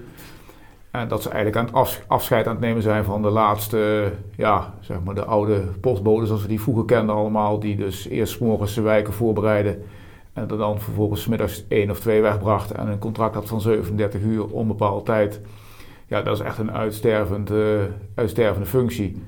En 0.91 1.09
dat 1.09 1.23
ze 1.23 1.29
eigenlijk 1.29 1.75
aan 1.75 1.83
het 1.83 2.03
afscheid 2.07 2.47
aan 2.47 2.53
het 2.53 2.61
nemen 2.61 2.83
zijn 2.83 3.05
van 3.05 3.23
de 3.23 3.31
laatste, 3.31 4.13
ja, 4.37 4.75
zeg 4.81 5.03
maar 5.05 5.15
de 5.15 5.25
oude 5.25 5.61
postbodes 5.81 6.27
zoals 6.27 6.43
we 6.43 6.49
die 6.49 6.61
vroeger 6.61 6.85
kenden 6.85 7.15
allemaal. 7.15 7.61
Die 7.61 7.77
dus 7.77 8.09
eerst 8.09 8.41
morgens 8.41 8.75
de 8.75 8.81
wijken 8.81 9.13
voorbereiden 9.13 9.83
en 10.33 10.51
er 10.51 10.59
dan 10.59 10.81
vervolgens 10.81 11.27
middags 11.27 11.65
één 11.69 11.91
of 11.91 12.01
twee 12.01 12.23
wegbrachten 12.23 12.77
en 12.77 12.89
een 12.89 12.99
contract 12.99 13.35
had 13.35 13.49
van 13.49 13.61
37 13.61 14.21
uur 14.21 14.47
onbepaalde 14.47 15.03
tijd. 15.03 15.41
ja, 16.07 16.23
dat 16.23 16.35
is 16.35 16.45
echt 16.45 16.59
een 16.59 16.73
uitstervend, 16.73 17.51
eh, 17.51 17.59
uitstervende 18.15 18.67
functie. 18.67 19.23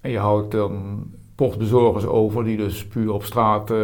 En 0.00 0.10
je 0.10 0.18
houdt 0.18 0.50
dan 0.50 1.04
postbezorgers 1.34 2.06
over 2.06 2.44
die 2.44 2.56
dus 2.56 2.86
puur 2.86 3.12
op 3.12 3.24
straat 3.24 3.70
eh, 3.70 3.78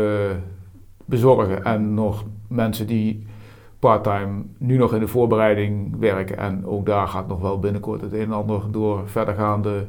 bezorgen. 1.05 1.65
En 1.65 1.95
nog 1.95 2.25
mensen 2.49 2.87
die 2.87 3.27
parttime 3.85 4.43
nu 4.59 4.77
nog 4.77 4.95
in 4.95 5.01
de 5.01 5.09
voorbereiding 5.09 5.97
werken. 5.99 6.39
En 6.39 6.67
ook 6.67 6.87
daar 6.87 7.09
gaat 7.09 7.29
nog 7.29 7.41
wel 7.41 7.59
binnenkort 7.59 8.01
het 8.01 8.13
een 8.13 8.21
en 8.21 8.33
ander 8.33 8.63
door 8.71 9.09
verdergaande 9.09 9.89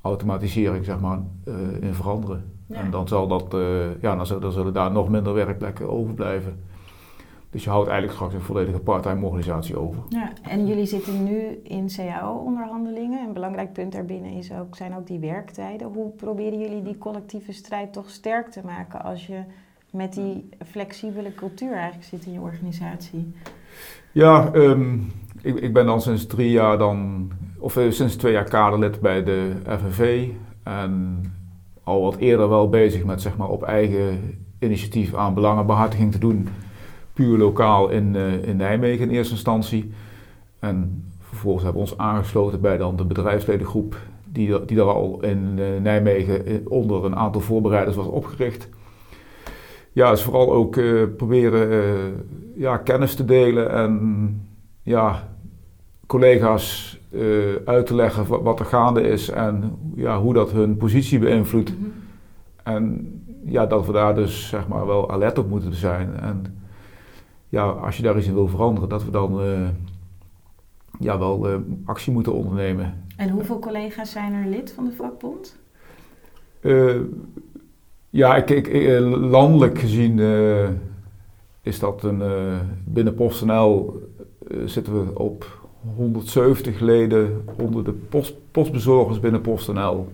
automatisering 0.00 0.84
zeg 0.84 1.00
maar, 1.00 1.18
uh, 1.44 1.54
in 1.80 1.94
veranderen. 1.94 2.52
En 2.68 2.90
dan, 2.90 3.08
zal 3.08 3.28
dat, 3.28 3.56
ja, 4.00 4.16
dan, 4.16 4.26
zullen, 4.26 4.42
dan 4.42 4.52
zullen 4.52 4.72
daar 4.72 4.92
nog 4.92 5.08
minder 5.08 5.34
werkplekken 5.34 5.90
overblijven. 5.90 6.60
Dus 7.50 7.64
je 7.64 7.70
houdt 7.70 7.88
eigenlijk 7.88 8.18
straks 8.18 8.34
een 8.34 8.40
volledige 8.40 8.78
parttime 8.78 9.26
organisatie 9.26 9.76
over. 9.76 10.02
Ja, 10.08 10.32
en 10.42 10.66
jullie 10.66 10.86
zitten 10.86 11.24
nu 11.24 11.60
in 11.62 11.88
CAO-onderhandelingen. 11.96 13.26
Een 13.26 13.32
belangrijk 13.32 13.72
punt 13.72 13.92
daarbinnen 13.92 14.30
is 14.30 14.52
ook, 14.52 14.76
zijn 14.76 14.96
ook 14.96 15.06
die 15.06 15.18
werktijden. 15.18 15.86
Hoe 15.86 16.10
proberen 16.10 16.58
jullie 16.58 16.82
die 16.82 16.98
collectieve 16.98 17.52
strijd 17.52 17.92
toch 17.92 18.10
sterk 18.10 18.50
te 18.50 18.60
maken 18.64 19.02
als 19.02 19.26
je 19.26 19.40
met 19.90 20.14
die 20.14 20.48
flexibele 20.70 21.34
cultuur 21.34 21.72
eigenlijk 21.72 22.04
zit 22.04 22.24
in 22.26 22.32
je 22.32 22.40
organisatie? 22.40 23.34
Ja, 24.12 24.52
ehm, 24.52 24.94
ik, 25.42 25.60
ik, 25.60 25.72
ben 25.72 25.86
dan 25.86 26.00
sinds 26.00 26.26
drie 26.26 26.50
jaar 26.50 26.78
dan, 26.78 27.30
of 27.58 27.76
uh, 27.76 27.90
sinds 27.90 28.16
twee 28.16 28.32
jaar 28.32 28.48
kaderlid 28.48 29.00
bij 29.00 29.24
de 29.24 29.52
FNV. 29.64 30.28
En 30.62 31.22
al 31.82 32.02
wat 32.02 32.16
eerder 32.16 32.48
wel 32.48 32.68
bezig 32.68 33.04
met 33.04 33.22
zeg 33.22 33.36
maar 33.36 33.48
op 33.48 33.62
eigen 33.62 34.38
initiatief 34.58 35.14
aan 35.14 35.34
belangenbehartiging 35.34 36.12
te 36.12 36.18
doen 36.18 36.48
puur 37.18 37.38
lokaal 37.38 37.88
in, 37.88 38.14
uh, 38.14 38.42
in 38.42 38.56
Nijmegen 38.56 39.08
in 39.08 39.14
eerste 39.14 39.32
instantie. 39.32 39.92
En 40.58 41.04
vervolgens 41.18 41.64
hebben 41.64 41.82
we 41.82 41.90
ons 41.90 41.98
aangesloten 41.98 42.60
bij 42.60 42.76
dan 42.76 42.96
de 42.96 43.04
bedrijfsledengroep, 43.04 43.96
die, 44.24 44.64
die 44.64 44.76
daar 44.76 44.86
al 44.86 45.22
in 45.22 45.54
uh, 45.58 45.80
Nijmegen 45.80 46.46
eh, 46.46 46.54
onder 46.64 47.04
een 47.04 47.16
aantal 47.16 47.40
voorbereiders 47.40 47.96
was 47.96 48.06
opgericht. 48.06 48.68
Ja, 49.98 50.10
dus 50.10 50.22
vooral 50.22 50.52
ook 50.52 50.76
uh, 50.76 51.06
proberen 51.16 52.26
ja, 52.54 52.76
kennis 52.76 53.14
te 53.14 53.24
delen 53.24 53.70
en 53.70 54.42
ja, 54.82 55.28
collega's 56.06 56.98
uit 57.64 57.86
te 57.86 57.94
leggen 57.94 58.26
wat, 58.26 58.42
wat, 58.42 58.60
er 58.60 58.66
gaande 58.66 59.02
is 59.02 59.28
en 59.28 59.78
ja, 59.94 60.20
hoe 60.20 60.34
dat 60.34 60.50
hun 60.50 60.76
positie 60.76 61.18
beïnvloedt. 61.18 61.70
Mm 61.70 61.84
-hmm. 61.84 61.92
En 62.62 63.12
ja, 63.44 63.66
dat 63.66 63.86
we 63.86 63.92
daar 63.92 64.14
dus 64.14 64.48
zeg 64.48 64.68
maar 64.68 64.86
wel 64.86 65.10
alert 65.10 65.38
op 65.38 65.48
moeten 65.48 65.74
zijn. 65.74 66.16
En 66.20 66.60
ja, 67.48 67.62
als 67.62 67.96
je 67.96 68.02
daar 68.02 68.18
iets 68.18 68.26
in 68.26 68.34
wil 68.34 68.48
veranderen, 68.48 68.88
dat 68.88 69.04
we 69.04 69.10
dan 69.10 69.40
ja, 70.98 71.18
wel 71.18 71.50
uh, 71.50 71.56
actie 71.84 72.12
moeten 72.12 72.32
ondernemen. 72.32 73.04
En 73.16 73.30
hoeveel 73.30 73.58
collega's 73.58 74.10
zijn 74.10 74.32
er 74.32 74.46
lid 74.46 74.72
van 74.72 74.84
de 74.84 74.92
vakbond? 74.92 75.56
Uh, 76.60 77.00
ja, 78.18 78.36
ik, 78.36 78.50
ik, 78.50 78.98
landelijk 79.00 79.78
gezien 79.78 80.18
is 81.62 81.78
dat 81.78 82.02
een. 82.02 82.22
binnen 82.84 83.14
PostNL 83.14 84.02
zitten 84.64 85.04
we 85.04 85.18
op 85.18 85.68
170 85.96 86.80
leden 86.80 87.44
onder 87.58 87.84
de 87.84 87.92
post, 87.92 88.34
postbezorgers 88.50 89.20
binnen 89.20 89.40
PostNL. 89.40 90.08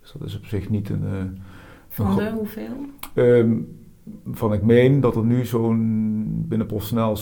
Dus 0.00 0.12
dat 0.12 0.28
is 0.28 0.36
op 0.36 0.44
zich 0.44 0.70
niet 0.70 0.90
een. 0.90 1.38
van 1.88 2.16
de 2.16 2.30
hoeveel? 2.30 2.76
Um, 3.14 3.78
van 4.32 4.52
ik 4.52 4.62
meen 4.62 5.00
dat 5.00 5.16
er 5.16 5.24
nu 5.24 5.44
zo'n 5.44 6.44
binnen 6.48 6.66
PostNL 6.66 7.16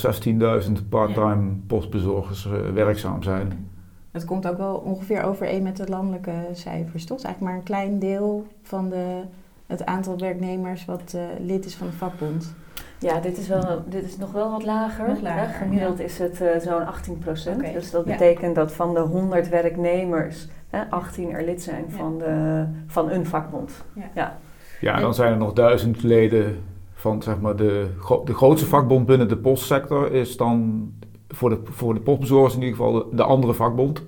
16.000 0.66 0.72
part-time 0.88 1.50
postbezorgers 1.66 2.46
uh, 2.46 2.72
werkzaam 2.74 3.22
zijn. 3.22 3.68
Het 4.16 4.24
komt 4.24 4.48
ook 4.48 4.56
wel 4.56 4.74
ongeveer 4.74 5.22
overeen 5.22 5.62
met 5.62 5.76
de 5.76 5.86
landelijke 5.88 6.32
cijfers, 6.52 7.04
toch? 7.04 7.16
Het 7.16 7.26
is 7.26 7.32
eigenlijk 7.32 7.40
maar 7.40 7.54
een 7.54 7.62
klein 7.62 7.98
deel 7.98 8.46
van 8.62 8.88
de, 8.88 9.20
het 9.66 9.86
aantal 9.86 10.18
werknemers 10.18 10.84
wat 10.84 11.12
uh, 11.16 11.22
lid 11.40 11.64
is 11.64 11.74
van 11.74 11.86
de 11.86 11.92
vakbond. 11.92 12.54
Ja, 12.98 13.20
dit 13.20 13.38
is, 13.38 13.48
wel, 13.48 13.82
dit 13.86 14.04
is 14.04 14.16
nog 14.16 14.32
wel 14.32 14.50
wat 14.50 14.64
lager. 14.64 15.08
Nog 15.08 15.20
lager 15.20 15.54
Gemiddeld 15.54 15.98
ja. 15.98 16.04
is 16.04 16.18
het 16.18 16.40
uh, 16.40 16.48
zo'n 16.58 16.86
18 16.86 17.18
procent. 17.18 17.60
Okay. 17.60 17.72
Dus 17.72 17.90
dat 17.90 18.04
ja. 18.04 18.12
betekent 18.12 18.54
dat 18.54 18.72
van 18.72 18.94
de 18.94 19.00
100 19.00 19.48
werknemers 19.48 20.48
18 20.90 21.32
er 21.32 21.44
lid 21.44 21.62
zijn 21.62 21.84
van, 21.88 22.18
de, 22.18 22.64
van 22.86 23.10
een 23.10 23.26
vakbond. 23.26 23.84
Ja. 24.14 24.38
Ja, 24.80 25.00
dan 25.00 25.14
zijn 25.14 25.32
er 25.32 25.38
nog 25.38 25.52
duizend 25.52 26.02
leden 26.02 26.62
van 26.92 27.22
zeg 27.22 27.40
maar 27.40 27.56
de, 27.56 27.90
de 28.24 28.34
grootste 28.34 28.66
vakbond 28.66 29.06
binnen 29.06 29.28
de 29.28 29.36
postsector 29.36 30.12
is 30.12 30.36
dan 30.36 30.90
voor 31.36 31.50
de, 31.50 31.58
voor 31.64 31.94
de 31.94 32.00
postbezorgers 32.00 32.54
in 32.54 32.62
ieder 32.62 32.76
geval 32.76 32.92
de, 32.92 33.16
de 33.16 33.22
andere 33.22 33.54
vakbond. 33.54 34.02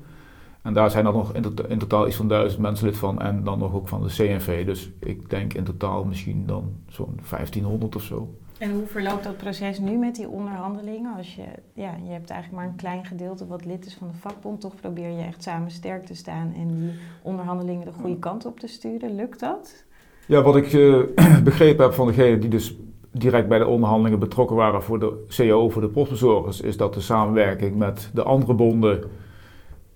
En 0.63 0.73
daar 0.73 0.91
zijn 0.91 1.07
er 1.07 1.13
nog 1.13 1.35
in, 1.35 1.43
to 1.43 1.65
in, 1.69 1.79
totaal 1.79 2.07
iets 2.07 2.17
van 2.17 2.29
duizend 2.29 2.63
mensen 2.63 2.87
lid 2.87 2.97
van 2.97 3.21
en 3.21 3.45
dan 3.45 3.59
nog 3.59 3.75
ook 3.75 3.89
van 3.89 4.03
de 4.03 4.09
CNV. 4.09 4.65
Dus 4.67 4.91
ik 5.01 5.31
denk 5.31 5.55
in 5.55 5.65
totaal 5.65 6.05
misschien 6.05 6.47
dan 6.47 6.73
zo'n 6.89 7.21
1500 7.31 7.97
of 7.97 8.03
zo. 8.03 8.29
En 8.59 8.73
hoe 8.73 8.87
verloopt 8.87 9.25
dat 9.25 9.37
proces 9.37 9.79
nu 9.79 9.97
met 9.97 10.15
die 10.15 10.29
onderhandelingen? 10.29 11.17
Als 11.17 11.35
je, 11.35 11.45
ja, 11.73 11.95
je 12.05 12.11
hebt 12.11 12.31
eigenlijk 12.31 12.63
maar 12.63 12.71
een 12.71 12.77
klein 12.77 13.05
gedeelte 13.05 13.47
wat 13.47 13.65
lid 13.65 13.87
is 13.87 13.95
van 13.95 14.09
de 14.09 14.19
vakbond. 14.19 14.61
Toch 14.61 14.75
probeer 14.75 15.11
je 15.11 15.23
echt 15.23 15.43
samen 15.43 15.71
sterk 15.71 16.07
te 16.07 16.15
staan 16.15 16.53
en 16.57 16.69
die 16.69 16.91
onderhandelingen 17.23 17.87
de 17.87 17.93
goede 17.93 18.19
kant 18.19 18.47
op 18.47 18.61
te 18.61 18.67
sturen. 18.67 19.15
Lukt 19.15 19.41
dat? 19.41 19.85
Ja, 20.27 20.43
wat 20.43 20.57
ik 20.57 20.73
uh, 20.73 21.05
begrepen 21.45 21.85
heb 21.85 21.95
van 21.95 22.07
degenen 22.07 22.41
die 22.41 22.51
dus 22.51 22.77
direct 23.13 23.49
bij 23.49 23.59
de 23.59 23.67
onderhandelingen 23.67 24.19
betrokken 24.19 24.57
waren 24.57 24.83
voor 24.83 24.99
de 24.99 25.25
CO, 25.37 25.69
voor 25.69 25.83
de 25.83 25.89
postbezorgers, 25.89 26.61
is 26.61 26.77
dat 26.77 26.95
de 26.95 27.01
samenwerking 27.01 27.77
met 27.77 28.11
de 28.15 28.23
andere 28.23 28.55
bonden 28.55 29.05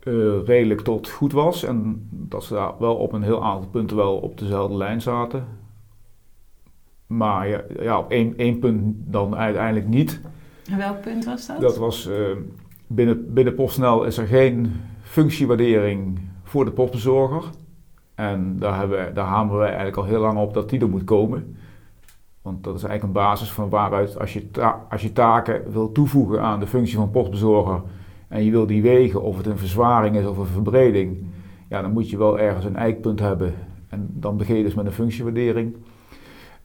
uh, 0.04 0.45
redelijk 0.45 0.81
tot 0.81 1.09
goed 1.09 1.33
was. 1.33 1.64
En 1.64 2.09
dat 2.11 2.45
ze 2.45 2.54
daar 2.54 2.73
wel 2.78 2.95
op 2.95 3.12
een 3.12 3.23
heel 3.23 3.45
aantal 3.45 3.71
punten 3.71 3.97
wel 3.97 4.16
op 4.16 4.38
dezelfde 4.38 4.76
lijn 4.76 5.00
zaten. 5.00 5.45
Maar 7.07 7.49
ja, 7.49 7.62
ja 7.81 7.99
op 7.99 8.11
één, 8.11 8.37
één 8.37 8.59
punt 8.59 8.97
dan 8.97 9.37
uiteindelijk 9.37 9.88
niet. 9.88 10.21
En 10.71 10.78
welk 10.78 11.00
punt 11.00 11.25
was 11.25 11.47
dat? 11.47 11.61
Dat 11.61 11.76
was 11.76 12.09
uh, 12.09 12.16
binnen, 12.87 13.35
binnen 13.35 13.54
PostNL 13.54 14.04
is 14.04 14.19
er 14.19 14.26
geen 14.26 14.73
functiewaardering 15.02 16.19
voor 16.42 16.64
de 16.64 16.71
postbezorger. 16.71 17.45
En 18.14 18.57
daar, 18.59 18.78
hebben 18.78 19.14
daar 19.14 19.26
hameren 19.26 19.59
wij 19.59 19.69
eigenlijk 19.69 19.97
al 19.97 20.04
heel 20.04 20.21
lang 20.21 20.38
op 20.38 20.54
dat 20.54 20.71
die 20.71 20.81
er 20.81 20.88
moet 20.88 21.04
komen. 21.04 21.57
Want 22.43 22.65
dat 22.65 22.75
is 22.75 22.83
eigenlijk 22.83 23.15
een 23.15 23.25
basis 23.25 23.53
van 23.53 23.69
waaruit 23.69 24.19
als 24.19 24.33
je, 24.33 24.49
als 24.91 25.03
je 25.03 25.13
taken 25.13 25.73
wil 25.73 25.93
toevoegen 25.93 26.43
aan 26.43 26.61
de 26.61 26.67
functie 26.67 26.97
van 26.97 27.11
postbezorger 27.11 27.83
en 28.29 28.45
je 28.45 28.51
wil 28.51 28.67
die 28.67 28.83
wegen, 28.83 29.23
of 29.23 29.37
het 29.37 29.47
een 29.47 29.59
verzwaring 29.59 30.17
is 30.17 30.27
of 30.27 30.39
een 30.39 30.47
verbreding, 30.47 31.25
ja, 31.69 31.83
dan 31.83 31.93
moet 31.93 32.11
je 32.11 32.19
wel 32.19 32.39
ergens 32.39 32.65
een 32.65 32.77
eikpunt 32.77 33.21
hebben. 33.21 33.55
En 33.89 34.09
dan 34.13 34.37
begin 34.37 34.57
je 34.57 34.63
dus 34.63 34.75
met 34.75 34.87
een 34.87 34.93
functiewaardering. 34.93 35.77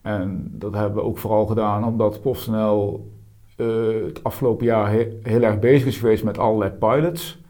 En 0.02 0.48
dat 0.52 0.74
hebben 0.74 0.96
we 0.96 1.04
ook 1.04 1.18
vooral 1.18 1.46
gedaan 1.46 1.86
omdat 1.86 2.22
PostNL 2.22 3.12
uh, 3.58 4.06
het 4.06 4.24
afgelopen 4.24 4.66
jaar 4.66 4.90
heel 5.22 5.42
erg 5.42 5.60
bezig 5.60 5.88
is 5.88 5.98
geweest 5.98 6.24
met 6.24 6.38
allerlei 6.38 6.72
pilots. 6.72 7.42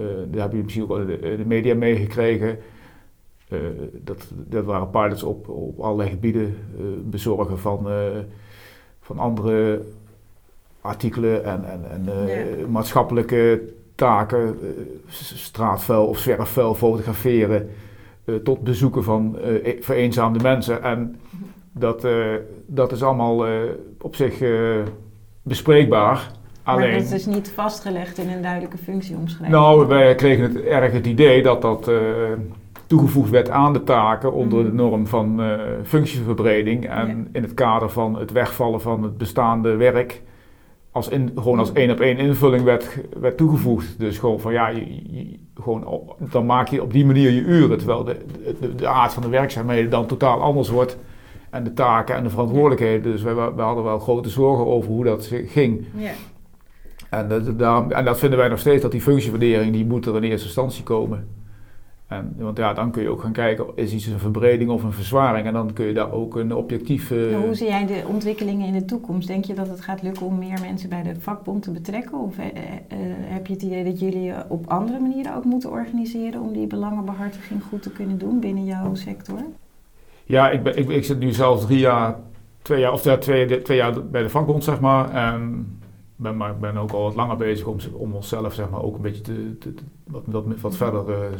Uh, 0.00 0.06
daar 0.30 0.42
heb 0.42 0.52
je 0.52 0.62
misschien 0.62 0.82
ook 0.82 0.98
in 0.98 1.06
de, 1.06 1.34
de 1.36 1.46
media 1.46 1.74
meegekregen. 1.74 2.58
Uh, 3.52 3.58
dat, 3.92 4.32
dat 4.34 4.64
waren 4.64 4.90
pilots 4.90 5.22
op, 5.22 5.48
op 5.48 5.80
allerlei 5.80 6.10
gebieden, 6.10 6.56
uh, 6.80 6.84
bezorgen 7.04 7.58
van, 7.58 7.86
uh, 7.88 7.94
van 9.00 9.18
andere 9.18 9.82
artikelen 10.80 11.44
en, 11.44 11.64
en, 11.64 11.84
en 11.90 12.26
ja. 12.26 12.66
maatschappelijke 12.68 13.62
taken, 13.94 14.58
straatvuil 15.34 16.06
of 16.06 16.18
zwerfvuil 16.18 16.74
fotograferen, 16.74 17.68
tot 18.42 18.60
bezoeken 18.60 19.04
van 19.04 19.36
e-, 19.42 19.76
vereenzaamde 19.80 20.42
mensen. 20.42 20.82
En 20.82 21.20
dat, 21.72 22.06
dat 22.66 22.92
is 22.92 23.02
allemaal 23.02 23.46
op 24.00 24.16
zich 24.16 24.42
bespreekbaar. 25.42 26.30
Alleen, 26.62 26.90
maar 26.90 26.98
het 26.98 27.12
is 27.12 27.26
niet 27.26 27.50
vastgelegd 27.50 28.18
in 28.18 28.28
een 28.28 28.42
duidelijke 28.42 28.78
functieomschrijving. 28.78 29.60
Nou, 29.60 29.86
wij 29.86 30.14
kregen 30.14 30.44
het 30.44 30.60
erg 30.64 30.92
het 30.92 31.06
idee 31.06 31.42
dat 31.42 31.62
dat 31.62 31.90
toegevoegd 32.92 33.30
werd 33.30 33.50
aan 33.50 33.72
de 33.72 33.84
taken 33.84 34.32
onder 34.32 34.62
de 34.62 34.68
mhm. 34.68 34.76
norm 34.76 35.06
van 35.06 35.40
uh, 35.40 35.60
functieverbreding 35.84 36.88
en 36.88 37.28
in 37.32 37.42
het 37.42 37.54
kader 37.54 37.90
van 37.90 38.18
het 38.18 38.32
wegvallen 38.32 38.80
van 38.80 39.02
het 39.02 39.18
bestaande 39.18 39.76
werk 39.76 40.22
als 40.90 41.08
in, 41.08 41.30
gewoon 41.34 41.58
als 41.58 41.72
één 41.72 41.90
op 41.90 42.00
één 42.00 42.18
invulling 42.18 42.64
werd, 42.64 42.98
werd 43.20 43.36
toegevoegd. 43.36 43.98
Dus 43.98 44.18
gewoon 44.18 44.40
van 44.40 44.52
ja, 44.52 44.68
je, 44.68 45.38
gewoon, 45.54 46.12
dan 46.18 46.46
maak 46.46 46.68
je 46.68 46.82
op 46.82 46.92
die 46.92 47.06
manier 47.06 47.30
je 47.30 47.40
uren, 47.40 47.78
terwijl 47.78 48.04
de, 48.04 48.16
de, 48.60 48.74
de, 48.74 48.86
aard 48.88 49.12
van 49.12 49.22
de 49.22 49.28
werkzaamheden 49.28 49.90
dan 49.90 50.06
totaal 50.06 50.40
anders 50.40 50.68
wordt 50.68 50.98
en 51.50 51.64
de 51.64 51.72
taken 51.72 52.16
en 52.16 52.22
de 52.22 52.30
verantwoordelijkheden. 52.30 53.12
Dus 53.12 53.22
we, 53.22 53.34
we 53.34 53.62
hadden 53.62 53.84
wel 53.84 53.98
grote 53.98 54.28
zorgen 54.28 54.66
over 54.66 54.90
hoe 54.90 55.04
dat 55.04 55.30
ging. 55.46 55.84
Ja. 55.96 56.12
En, 57.10 57.28
dat, 57.56 57.90
en 57.92 58.04
dat 58.04 58.18
vinden 58.18 58.38
wij 58.38 58.48
nog 58.48 58.58
steeds, 58.58 58.82
dat 58.82 58.92
die 58.92 59.00
functiewaardering, 59.00 59.72
die 59.72 59.86
moet 59.86 60.06
er 60.06 60.16
in 60.16 60.22
eerste 60.22 60.46
instantie 60.46 60.82
komen. 60.82 61.40
En, 62.12 62.34
want 62.36 62.56
ja, 62.56 62.72
dan 62.72 62.90
kun 62.90 63.02
je 63.02 63.08
ook 63.08 63.20
gaan 63.20 63.32
kijken, 63.32 63.66
is 63.74 63.92
iets 63.92 64.06
een 64.06 64.18
verbreding 64.18 64.70
of 64.70 64.82
een 64.82 64.92
verzwaring? 64.92 65.46
En 65.46 65.52
dan 65.52 65.72
kun 65.72 65.86
je 65.86 65.92
daar 65.92 66.12
ook 66.12 66.36
een 66.36 66.54
objectieve... 66.54 67.28
Nou, 67.30 67.44
hoe 67.44 67.54
zie 67.54 67.66
jij 67.66 67.86
de 67.86 68.02
ontwikkelingen 68.06 68.66
in 68.66 68.72
de 68.72 68.84
toekomst? 68.84 69.28
Denk 69.28 69.44
je 69.44 69.54
dat 69.54 69.68
het 69.68 69.80
gaat 69.80 70.02
lukken 70.02 70.26
om 70.26 70.38
meer 70.38 70.60
mensen 70.60 70.88
bij 70.88 71.02
de 71.02 71.20
vakbond 71.20 71.62
te 71.62 71.70
betrekken? 71.70 72.18
Of 72.18 72.38
eh, 72.38 72.46
eh, 72.46 72.52
heb 73.24 73.46
je 73.46 73.52
het 73.52 73.62
idee 73.62 73.84
dat 73.84 74.00
jullie 74.00 74.22
je 74.22 74.44
op 74.48 74.66
andere 74.66 74.98
manieren 74.98 75.36
ook 75.36 75.44
moeten 75.44 75.70
organiseren 75.70 76.40
om 76.40 76.52
die 76.52 76.66
belangenbehartiging 76.66 77.62
goed 77.62 77.82
te 77.82 77.90
kunnen 77.90 78.18
doen 78.18 78.40
binnen 78.40 78.64
jouw 78.64 78.94
sector? 78.94 79.38
Ja, 80.24 80.50
ik, 80.50 80.62
ben, 80.62 80.78
ik, 80.78 80.88
ik 80.88 81.04
zit 81.04 81.18
nu 81.18 81.32
zelf 81.32 81.64
drie 81.66 81.78
jaar, 81.78 82.16
twee 82.62 82.80
jaar, 82.80 82.92
of 82.92 83.04
ja, 83.04 83.16
twee, 83.16 83.62
twee 83.62 83.76
jaar 83.76 84.04
bij 84.06 84.22
de 84.22 84.30
vakbond, 84.30 84.64
zeg 84.64 84.80
maar. 84.80 85.34
Ben, 86.22 86.36
maar 86.36 86.50
ik 86.50 86.60
ben 86.60 86.76
ook 86.76 86.90
al 86.90 87.02
wat 87.02 87.14
langer 87.14 87.36
bezig 87.36 87.66
om, 87.66 87.78
om 87.92 88.14
onszelf 88.14 88.54
zeg 88.54 88.70
maar, 88.70 88.82
ook 88.82 88.94
een 88.94 89.02
beetje 89.02 89.58
te, 89.58 89.74
wat, 90.04 90.22
wat, 90.26 90.60
wat 90.60 90.76
verder 90.76 91.30
uh, 91.30 91.36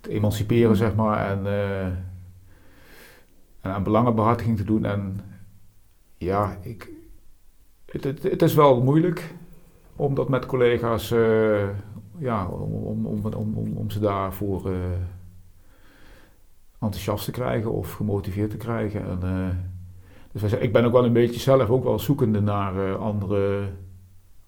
te 0.00 0.10
emanciperen, 0.10 0.76
zeg 0.76 0.94
maar. 0.94 1.30
En, 1.30 1.46
uh, 1.46 1.84
en 3.60 3.70
aan 3.70 3.82
belangenbehartiging 3.82 4.56
te 4.56 4.64
doen. 4.64 4.84
En 4.84 5.20
ja, 6.16 6.58
ik, 6.60 6.90
het, 7.86 8.04
het, 8.04 8.42
is 8.42 8.54
wel 8.54 8.82
moeilijk 8.82 9.34
om 9.96 10.14
dat 10.14 10.28
met 10.28 10.46
collega's, 10.46 11.08
ja, 12.18 12.46
om, 12.46 12.72
om, 12.72 13.06
om, 13.06 13.34
om, 13.34 13.76
om 13.76 13.90
ze 13.90 14.00
daarvoor 14.00 14.70
enthousiast 16.80 17.24
te 17.24 17.30
krijgen 17.30 17.72
of 17.72 17.92
gemotiveerd 17.92 18.50
te 18.50 18.56
krijgen. 18.56 19.04
En, 19.04 19.77
dus 20.32 20.52
ik 20.52 20.72
ben 20.72 20.84
ook 20.84 20.92
wel 20.92 21.04
een 21.04 21.12
beetje 21.12 21.40
zelf 21.40 21.68
ook 21.68 21.84
wel 21.84 21.98
zoekende 21.98 22.40
naar 22.40 22.74
uh, 22.74 23.00
andere, 23.00 23.60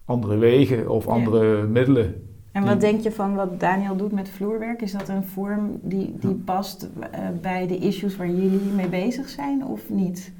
andere 0.05 0.37
wegen 0.37 0.89
of 0.89 1.07
andere 1.07 1.67
middelen. 1.67 2.29
En 2.51 2.65
wat 2.65 2.81
denk 2.81 3.01
je 3.01 3.11
van 3.11 3.35
wat 3.35 3.59
Daniel 3.59 3.95
doet 3.95 4.11
met 4.11 4.29
vloerwerk? 4.29 4.81
Is 4.81 4.91
dat 4.91 5.09
een 5.09 5.23
vorm 5.23 5.79
die, 5.81 6.15
die 6.19 6.35
past 6.35 6.89
uh, 6.99 7.07
bij 7.41 7.67
de 7.67 7.77
issues 7.77 8.17
waar 8.17 8.27
jullie 8.29 8.59
mee 8.75 8.89
bezig 8.89 9.29
zijn 9.29 9.65
of 9.65 9.89
niet? 9.89 10.33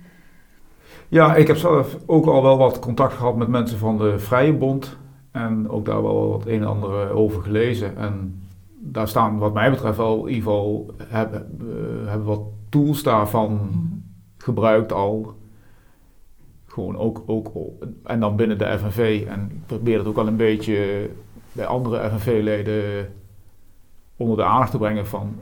Ja, 1.07 1.35
ik 1.35 1.47
heb 1.47 1.57
zelf 1.57 1.97
ook 2.05 2.25
al 2.25 2.43
wel 2.43 2.57
wat 2.57 2.79
contact 2.79 3.13
gehad 3.13 3.35
met 3.35 3.47
mensen 3.47 3.77
van 3.77 3.97
de 3.97 4.19
Vrije 4.19 4.53
Bond. 4.53 4.97
En 5.31 5.69
ook 5.69 5.85
daar 5.85 6.01
wel 6.01 6.29
wat 6.29 6.45
een 6.45 6.61
en 6.61 6.67
ander 6.67 7.09
over 7.09 7.41
gelezen. 7.41 7.97
En 7.97 8.41
daar 8.79 9.07
staan 9.07 9.37
wat 9.37 9.53
mij 9.53 9.69
betreft 9.69 9.97
wel 9.97 10.25
in 10.25 10.33
ieder 10.33 10.49
geval 10.49 10.93
hebben, 11.03 11.47
hebben 12.05 12.27
wat 12.27 12.41
tools 12.69 13.03
daarvan 13.03 13.51
mm 13.51 14.00
gebruikt 14.41 14.91
al. 14.91 15.35
Gewoon 16.67 16.97
ook, 16.97 17.23
ook, 17.25 17.51
en 18.03 18.19
dan 18.19 18.35
binnen 18.35 18.57
de 18.57 18.77
FNV. 18.79 19.25
En 19.27 19.49
ik 19.51 19.65
probeer 19.65 19.97
het 19.97 20.07
ook 20.07 20.17
al 20.17 20.27
een 20.27 20.35
beetje 20.35 21.09
bij 21.51 21.65
andere 21.65 22.09
FNV-leden 22.09 23.09
onder 24.15 24.37
de 24.37 24.43
aandacht 24.43 24.71
te 24.71 24.77
brengen 24.77 25.07
van 25.07 25.35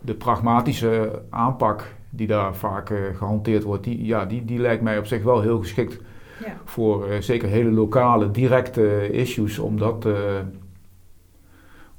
de 0.00 0.14
pragmatische 0.14 1.22
aanpak 1.30 1.94
die 2.10 2.26
daar 2.26 2.54
vaak 2.54 2.90
uh, 2.90 2.98
gehanteerd 3.16 3.62
wordt. 3.62 3.84
Die, 3.84 4.04
ja, 4.04 4.24
die, 4.24 4.44
die 4.44 4.58
lijkt 4.58 4.82
mij 4.82 4.98
op 4.98 5.06
zich 5.06 5.22
wel 5.22 5.40
heel 5.40 5.58
geschikt 5.58 6.00
ja. 6.44 6.56
voor 6.64 7.08
uh, 7.08 7.20
zeker 7.20 7.48
hele 7.48 7.70
lokale, 7.70 8.30
directe 8.30 9.10
issues, 9.10 9.58
om 9.58 9.78
dat 9.78 10.06
uh, 10.06 10.14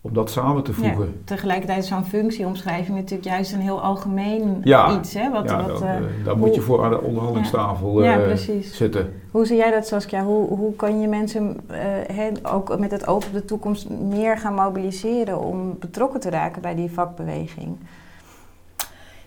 om 0.02 0.14
dat 0.14 0.30
samen 0.30 0.64
te 0.64 0.74
voegen. 0.74 1.06
Ja, 1.06 1.12
tegelijkertijd 1.24 1.84
is 1.84 1.88
zo'n 1.88 2.06
functieomschrijving 2.06 2.98
natuurlijk 2.98 3.28
juist 3.28 3.54
een 3.54 3.60
heel 3.60 3.82
algemeen 3.82 4.62
iets. 4.98 5.14
Hè? 5.14 5.32
Wat, 5.32 5.50
ja, 5.50 5.68
wat, 5.68 5.82
uh, 5.82 5.90
daar 6.24 6.38
moet 6.38 6.56
je 6.56 6.62
voor 6.62 6.84
aan 6.84 6.90
de 6.90 7.02
onderhandelingstafel 7.02 8.04
ja. 8.04 8.28
Uh, 8.28 8.36
zitten. 8.62 9.14
Hoe 9.32 9.46
zie 9.46 9.58
jij 9.58 9.72
dat 9.72 9.88
Saskia? 9.88 10.24
Hoe, 10.24 10.48
hoe 10.48 10.76
kan 10.76 11.00
je 11.00 11.08
mensen 11.08 11.60
uh, 11.72 12.54
ook 12.54 12.80
met 12.80 12.92
het 12.92 13.08
oog 13.08 13.26
op 13.26 13.34
de 13.34 13.46
toekomst 13.46 13.90
meer 13.90 14.38
gaan 14.38 14.54
mobiliseren 14.54 15.40
om 15.40 15.76
betrokken 15.80 16.20
te 16.20 16.30
raken 16.30 16.62
bij 16.62 16.76
die 16.76 16.92
vakbeweging? 16.92 17.78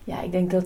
Ja, 0.05 0.23
ik 0.23 0.33
denk 0.33 0.51
dat 0.51 0.65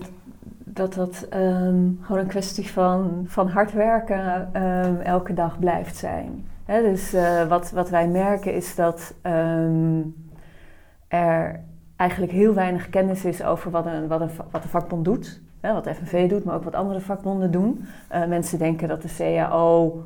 dat, 0.63 0.93
dat 0.93 1.27
um, 1.33 1.99
gewoon 2.01 2.21
een 2.21 2.27
kwestie 2.27 2.71
van, 2.71 3.23
van 3.27 3.47
hard 3.47 3.73
werken 3.73 4.49
um, 4.63 4.99
elke 4.99 5.33
dag 5.33 5.59
blijft 5.59 5.95
zijn 5.95 6.45
dus 6.65 7.13
uh, 7.13 7.47
wat, 7.47 7.71
wat 7.71 7.89
wij 7.89 8.07
merken 8.07 8.53
is 8.53 8.75
dat 8.75 9.13
um, 9.23 10.15
er 11.07 11.59
eigenlijk 11.95 12.31
heel 12.31 12.53
weinig 12.53 12.89
kennis 12.89 13.25
is 13.25 13.43
over 13.43 13.71
wat 13.71 13.85
een, 13.85 14.07
wat 14.07 14.21
een, 14.21 14.29
wat 14.51 14.63
een 14.63 14.69
vakbond 14.69 15.05
doet. 15.05 15.41
Hè, 15.59 15.73
wat 15.73 15.89
FNV 15.89 16.29
doet, 16.29 16.43
maar 16.43 16.55
ook 16.55 16.63
wat 16.63 16.75
andere 16.75 16.99
vakbonden 16.99 17.51
doen. 17.51 17.85
Uh, 18.13 18.25
mensen 18.25 18.59
denken 18.59 18.87
dat 18.87 19.01
de 19.01 19.15
CAO 19.17 20.03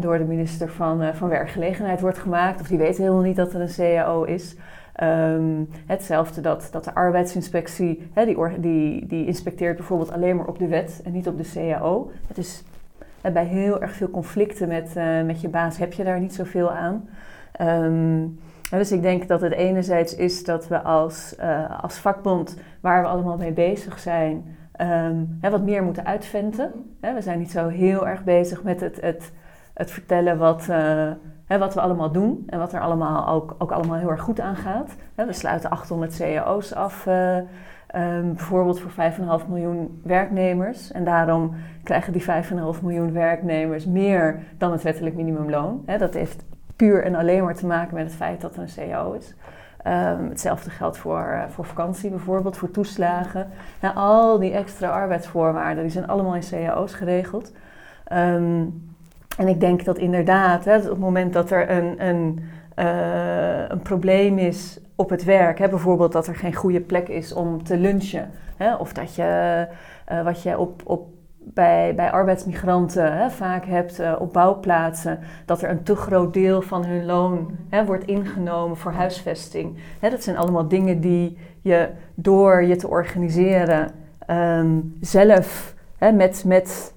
door 0.00 0.18
de 0.18 0.24
minister 0.24 0.68
van, 0.70 1.14
van 1.14 1.28
Werkgelegenheid 1.28 2.00
wordt 2.00 2.18
gemaakt. 2.18 2.60
Of 2.60 2.66
die 2.66 2.78
weten 2.78 3.02
helemaal 3.02 3.24
niet 3.24 3.36
dat 3.36 3.52
er 3.54 3.60
een 3.60 3.74
CAO 3.76 4.22
is. 4.22 4.56
Um, 5.02 5.68
hetzelfde 5.86 6.40
dat, 6.40 6.68
dat 6.70 6.84
de 6.84 6.94
arbeidsinspectie, 6.94 8.10
die, 8.14 8.60
die, 8.60 9.06
die 9.06 9.26
inspecteert 9.26 9.76
bijvoorbeeld 9.76 10.12
alleen 10.12 10.36
maar 10.36 10.46
op 10.46 10.58
de 10.58 10.66
wet 10.66 11.00
en 11.04 11.12
niet 11.12 11.28
op 11.28 11.36
de 11.36 11.50
CAO. 11.54 12.10
Dat 12.26 12.36
is 12.36 12.64
bij 13.32 13.44
heel 13.44 13.82
erg 13.82 13.92
veel 13.92 14.10
conflicten 14.10 14.68
met, 14.68 14.92
uh, 14.96 15.22
met 15.22 15.40
je 15.40 15.48
baas 15.48 15.78
heb 15.78 15.92
je 15.92 16.04
daar 16.04 16.20
niet 16.20 16.34
zoveel 16.34 16.70
aan. 16.70 17.08
Um, 17.60 18.38
dus 18.70 18.92
ik 18.92 19.02
denk 19.02 19.28
dat 19.28 19.40
het 19.40 19.52
enerzijds 19.52 20.16
is 20.16 20.44
dat 20.44 20.68
we 20.68 20.82
als, 20.82 21.34
uh, 21.40 21.82
als 21.82 21.98
vakbond, 21.98 22.56
waar 22.80 23.02
we 23.02 23.08
allemaal 23.08 23.36
mee 23.36 23.52
bezig 23.52 23.98
zijn, 23.98 24.56
um, 24.80 25.38
hè, 25.40 25.50
wat 25.50 25.62
meer 25.62 25.82
moeten 25.82 26.06
uitventen. 26.06 26.72
Hè, 27.00 27.14
we 27.14 27.20
zijn 27.20 27.38
niet 27.38 27.50
zo 27.50 27.68
heel 27.68 28.08
erg 28.08 28.24
bezig 28.24 28.62
met 28.62 28.80
het, 28.80 29.00
het, 29.00 29.32
het 29.74 29.90
vertellen 29.90 30.38
wat, 30.38 30.66
uh, 30.70 31.10
hè, 31.46 31.58
wat 31.58 31.74
we 31.74 31.80
allemaal 31.80 32.12
doen 32.12 32.44
en 32.46 32.58
wat 32.58 32.72
er 32.72 32.80
allemaal 32.80 33.28
ook, 33.28 33.54
ook 33.58 33.70
allemaal 33.70 33.98
heel 33.98 34.10
erg 34.10 34.20
goed 34.20 34.40
aan 34.40 34.56
gaat. 34.56 34.96
we 35.14 35.32
sluiten 35.32 35.70
800 35.70 36.16
cao's 36.16 36.72
af 36.72 37.06
Um, 37.96 38.34
bijvoorbeeld 38.34 38.80
voor 38.80 38.90
5,5 39.42 39.48
miljoen 39.48 40.00
werknemers. 40.04 40.92
En 40.92 41.04
daarom 41.04 41.54
krijgen 41.84 42.12
die 42.12 42.22
5,5 42.22 42.82
miljoen 42.82 43.12
werknemers 43.12 43.86
meer 43.86 44.38
dan 44.58 44.72
het 44.72 44.82
wettelijk 44.82 45.14
minimumloon. 45.14 45.84
dat 45.98 46.14
heeft 46.14 46.44
puur 46.76 47.04
en 47.04 47.14
alleen 47.14 47.44
maar 47.44 47.54
te 47.54 47.66
maken 47.66 47.94
met 47.94 48.04
het 48.04 48.14
feit 48.14 48.40
dat 48.40 48.56
er 48.56 48.62
een 48.62 48.90
CAO 48.90 49.12
is. 49.12 49.34
Um, 49.86 50.28
hetzelfde 50.28 50.70
geldt 50.70 50.98
voor, 50.98 51.28
uh, 51.32 51.42
voor 51.48 51.64
vakantie 51.64 52.10
bijvoorbeeld, 52.10 52.56
voor 52.56 52.70
toeslagen. 52.70 53.48
Nou, 53.80 53.94
al 53.94 54.38
die 54.38 54.52
extra 54.52 54.88
arbeidsvoorwaarden 54.88 55.82
die 55.82 55.92
zijn 55.92 56.06
allemaal 56.06 56.34
in 56.34 56.50
cao's 56.50 56.94
geregeld. 56.94 57.52
Um, 58.12 58.91
en 59.36 59.48
ik 59.48 59.60
denk 59.60 59.84
dat 59.84 59.98
inderdaad, 59.98 60.64
hè, 60.64 60.76
op 60.76 60.82
het 60.82 60.98
moment 60.98 61.32
dat 61.32 61.50
er 61.50 61.70
een, 61.70 62.06
een, 62.06 62.40
uh, 62.76 63.68
een 63.68 63.82
probleem 63.82 64.38
is 64.38 64.80
op 64.94 65.10
het 65.10 65.24
werk. 65.24 65.58
Hè? 65.58 65.68
Bijvoorbeeld 65.68 66.12
dat 66.12 66.26
er 66.26 66.34
geen 66.34 66.54
goede 66.54 66.80
plek 66.80 67.08
is 67.08 67.32
om 67.32 67.64
te 67.64 67.76
lunchen. 67.76 68.30
Hè? 68.56 68.74
Of 68.74 68.92
dat 68.92 69.14
je, 69.14 69.66
uh, 70.12 70.24
wat 70.24 70.42
je 70.42 70.58
op, 70.58 70.82
op, 70.84 71.06
bij, 71.38 71.94
bij 71.94 72.10
arbeidsmigranten 72.10 73.16
hè, 73.16 73.30
vaak 73.30 73.66
hebt 73.66 74.00
uh, 74.00 74.16
op 74.18 74.32
bouwplaatsen, 74.32 75.18
dat 75.44 75.62
er 75.62 75.70
een 75.70 75.82
te 75.82 75.96
groot 75.96 76.34
deel 76.34 76.62
van 76.62 76.84
hun 76.84 77.04
loon 77.04 77.56
hè, 77.68 77.84
wordt 77.84 78.04
ingenomen 78.04 78.76
voor 78.76 78.92
huisvesting. 78.92 79.76
Hè, 80.00 80.10
dat 80.10 80.22
zijn 80.22 80.36
allemaal 80.36 80.68
dingen 80.68 81.00
die 81.00 81.38
je 81.60 81.88
door 82.14 82.62
je 82.64 82.76
te 82.76 82.88
organiseren 82.88 83.90
um, 84.30 84.96
zelf 85.00 85.74
met, 85.98 86.44
met, 86.46 86.94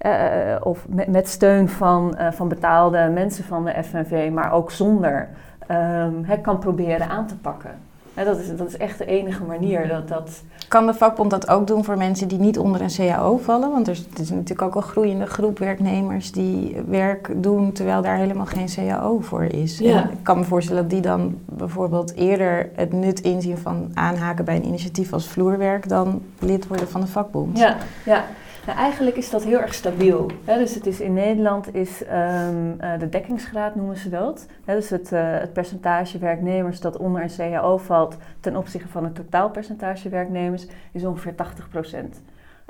uh, 0.00 0.56
of 0.60 0.88
met, 0.88 1.06
met 1.06 1.28
steun 1.28 1.68
van, 1.68 2.16
van 2.30 2.48
betaalde 2.48 3.10
mensen 3.14 3.44
van 3.44 3.64
de 3.64 3.82
FNV, 3.82 4.30
maar 4.32 4.52
ook 4.52 4.70
zonder 4.70 5.28
um, 5.70 6.40
kan 6.42 6.58
proberen 6.58 7.08
aan 7.08 7.26
te 7.26 7.36
pakken. 7.36 7.70
dat, 8.14 8.38
is, 8.38 8.56
dat 8.56 8.68
is 8.68 8.76
echt 8.76 8.98
de 8.98 9.06
enige 9.06 9.44
manier 9.44 9.88
dat 9.88 10.08
dat... 10.08 10.42
Kan 10.68 10.86
de 10.86 10.94
vakbond 10.94 11.30
dat 11.30 11.48
ook 11.48 11.66
doen 11.66 11.84
voor 11.84 11.96
mensen 11.96 12.28
die 12.28 12.38
niet 12.38 12.58
onder 12.58 12.80
een 12.80 12.94
CAO 12.96 13.36
vallen? 13.36 13.70
Want 13.70 13.86
er 13.86 13.92
is, 13.92 14.06
is 14.20 14.30
natuurlijk 14.30 14.62
ook 14.62 14.74
een 14.74 14.82
groeiende 14.82 15.26
groep 15.26 15.58
werknemers 15.58 16.32
die 16.32 16.76
werk 16.88 17.30
doen 17.36 17.72
terwijl 17.72 18.02
daar 18.02 18.16
helemaal 18.16 18.46
geen 18.46 18.68
CAO 18.74 19.20
voor 19.20 19.44
is. 19.44 19.78
Ja. 19.78 20.10
ik 20.10 20.18
kan 20.22 20.38
me 20.38 20.44
voorstellen 20.44 20.82
dat 20.82 20.90
die 20.90 21.00
dan 21.00 21.38
bijvoorbeeld 21.44 22.14
eerder 22.14 22.70
het 22.74 22.92
nut 22.92 23.20
inzien 23.20 23.58
van 23.58 23.90
aanhaken 23.94 24.44
bij 24.44 24.56
een 24.56 24.66
initiatief 24.66 25.12
als 25.12 25.28
vloerwerk 25.28 25.88
dan 25.88 26.22
lid 26.38 26.66
worden 26.66 26.88
van 26.88 27.00
de 27.00 27.06
vakbond. 27.06 27.58
Ja, 27.58 27.76
ja. 28.04 28.24
Nou, 28.66 28.78
eigenlijk 28.78 29.16
is 29.16 29.30
dat 29.30 29.44
heel 29.44 29.60
erg 29.60 29.74
stabiel. 29.74 30.30
Dus 30.44 30.74
het 30.74 30.86
is 30.86 31.00
in 31.00 31.12
Nederland 31.12 31.74
is 31.74 32.02
um, 32.02 32.76
uh, 32.80 32.98
de 32.98 33.08
dekkingsgraad 33.08 33.74
noemen 33.74 33.96
ze 33.96 34.08
dat. 34.08 34.46
Dus 34.64 34.90
het, 34.90 35.12
uh, 35.12 35.38
het, 35.38 35.52
percentage 35.52 36.18
werknemers 36.18 36.80
dat 36.80 36.96
onder 36.96 37.22
een 37.22 37.36
CAO 37.36 37.76
valt 37.76 38.16
ten 38.40 38.56
opzichte 38.56 38.88
van 38.88 39.04
het 39.04 39.14
totaalpercentage 39.14 40.08
werknemers 40.08 40.66
is 40.92 41.04
ongeveer 41.04 41.34
80 41.34 41.68
procent. 41.68 42.22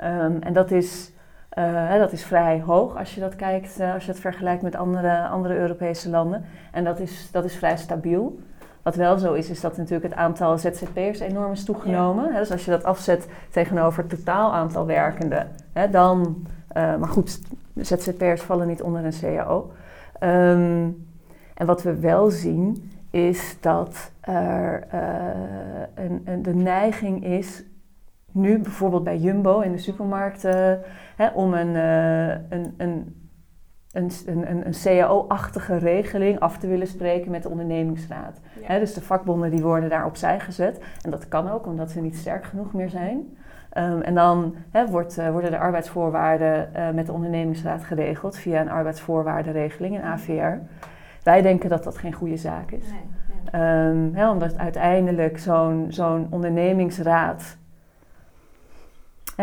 Um, 0.03 0.41
en 0.41 0.53
dat 0.53 0.71
is, 0.71 1.11
uh, 1.57 1.93
dat 1.93 2.11
is 2.11 2.23
vrij 2.23 2.61
hoog 2.61 2.97
als 2.97 3.15
je 3.15 3.19
dat 3.19 3.35
kijkt, 3.35 3.79
als 3.93 4.05
je 4.05 4.11
dat 4.11 4.21
vergelijkt 4.21 4.61
met 4.61 4.75
andere, 4.75 5.27
andere 5.27 5.57
Europese 5.57 6.09
landen. 6.09 6.45
En 6.71 6.83
dat 6.83 6.99
is, 6.99 7.31
dat 7.31 7.45
is 7.45 7.55
vrij 7.55 7.77
stabiel. 7.77 8.39
Wat 8.87 8.95
wel 8.95 9.17
zo 9.17 9.33
is, 9.33 9.49
is 9.49 9.61
dat 9.61 9.77
natuurlijk 9.77 10.09
het 10.09 10.19
aantal 10.19 10.57
ZZP'ers 10.57 11.19
enorm 11.19 11.51
is 11.51 11.63
toegenomen. 11.63 12.33
dus 12.33 12.51
als 12.51 12.65
je 12.65 12.71
dat 12.71 12.83
afzet 12.83 13.27
tegenover 13.51 14.03
het 14.03 14.09
totaal 14.09 14.53
aantal 14.53 14.85
werkenden, 14.85 15.47
dan... 15.91 16.45
Uh, 16.77 16.95
maar 16.95 17.09
goed, 17.09 17.39
ZZP'ers 17.75 18.41
vallen 18.41 18.67
niet 18.67 18.81
onder 18.81 19.05
een 19.05 19.19
CAO. 19.21 19.71
Um, 20.23 21.07
en 21.53 21.65
wat 21.65 21.83
we 21.83 21.99
wel 21.99 22.29
zien, 22.29 22.91
is 23.09 23.57
dat 23.59 24.11
er 24.21 24.87
een, 25.95 26.21
een, 26.25 26.41
de 26.41 26.55
neiging 26.55 27.25
is 27.25 27.63
nu 28.31 28.59
bijvoorbeeld 28.59 29.03
bij 29.03 29.17
Jumbo 29.17 29.59
in 29.59 29.71
de 29.71 29.77
supermarkten 29.77 30.81
hè, 31.15 31.27
om 31.27 31.53
een, 31.53 31.75
een, 32.49 32.73
een 32.77 33.15
een, 33.97 34.11
een, 34.25 34.65
een 34.65 34.73
CAO-achtige 34.83 35.77
regeling 35.77 36.39
af 36.39 36.57
te 36.57 36.67
willen 36.67 36.87
spreken 36.87 37.31
met 37.31 37.43
de 37.43 37.49
ondernemingsraad. 37.49 38.39
dus 38.67 38.93
de 38.93 39.01
vakbonden 39.01 39.51
die 39.51 39.61
worden 39.61 39.89
daar 39.89 40.05
opzij 40.05 40.39
gezet. 40.39 40.79
En 41.01 41.11
dat 41.11 41.27
kan 41.27 41.49
ook, 41.49 41.65
omdat 41.65 41.91
ze 41.91 42.01
niet 42.01 42.15
sterk 42.15 42.43
genoeg 42.43 42.73
meer 42.73 42.89
zijn. 42.89 43.37
Ehm, 43.69 44.01
en 44.01 44.15
dan 44.15 44.55
wordt, 44.89 45.17
uh, 45.17 45.29
worden 45.29 45.51
de 45.51 45.57
arbeidsvoorwaarden 45.57 46.69
uh, 46.75 46.89
met 46.89 47.05
de 47.05 47.11
ondernemingsraad 47.11 47.83
geregeld 47.83 48.37
via 48.37 48.61
een 48.61 48.69
arbeidsvoorwaardenregeling, 48.69 49.95
een 49.95 50.03
AVR. 50.03 50.57
Wij 51.23 51.41
denken 51.41 51.69
dat 51.69 51.83
dat 51.83 51.97
geen 51.97 52.13
goede 52.13 52.37
zaak 52.37 52.71
is. 52.71 52.85
Nee, 53.51 53.87
um, 53.87 54.29
omdat 54.29 54.57
uiteindelijk 54.57 55.39
zo'n 55.39 55.85
zo'n 55.89 56.27
ondernemingsraad 56.29 57.57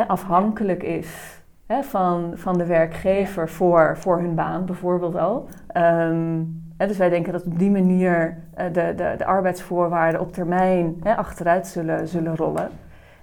afhankelijk 0.07 0.83
is 0.83 1.43
van, 1.69 2.33
van 2.35 2.59
de 2.59 2.67
werkgever 2.67 3.49
voor, 3.49 3.97
voor 3.99 4.19
hun 4.19 4.35
baan 4.35 4.65
bijvoorbeeld 4.65 5.17
al. 5.17 5.49
Ehm, 5.67 6.43
dus 6.77 6.97
wij 6.97 7.09
denken 7.09 7.33
dat 7.33 7.45
op 7.45 7.59
die 7.59 7.71
manier 7.71 8.39
uh, 8.59 8.65
de, 8.65 8.93
de, 8.97 9.15
de 9.19 9.25
arbeidsvoorwaarden 9.25 10.21
op 10.21 10.33
termijn 10.33 11.03
achteruit 11.03 11.67
zullen, 11.67 12.09
zullen 12.09 12.37
rollen. 12.37 12.69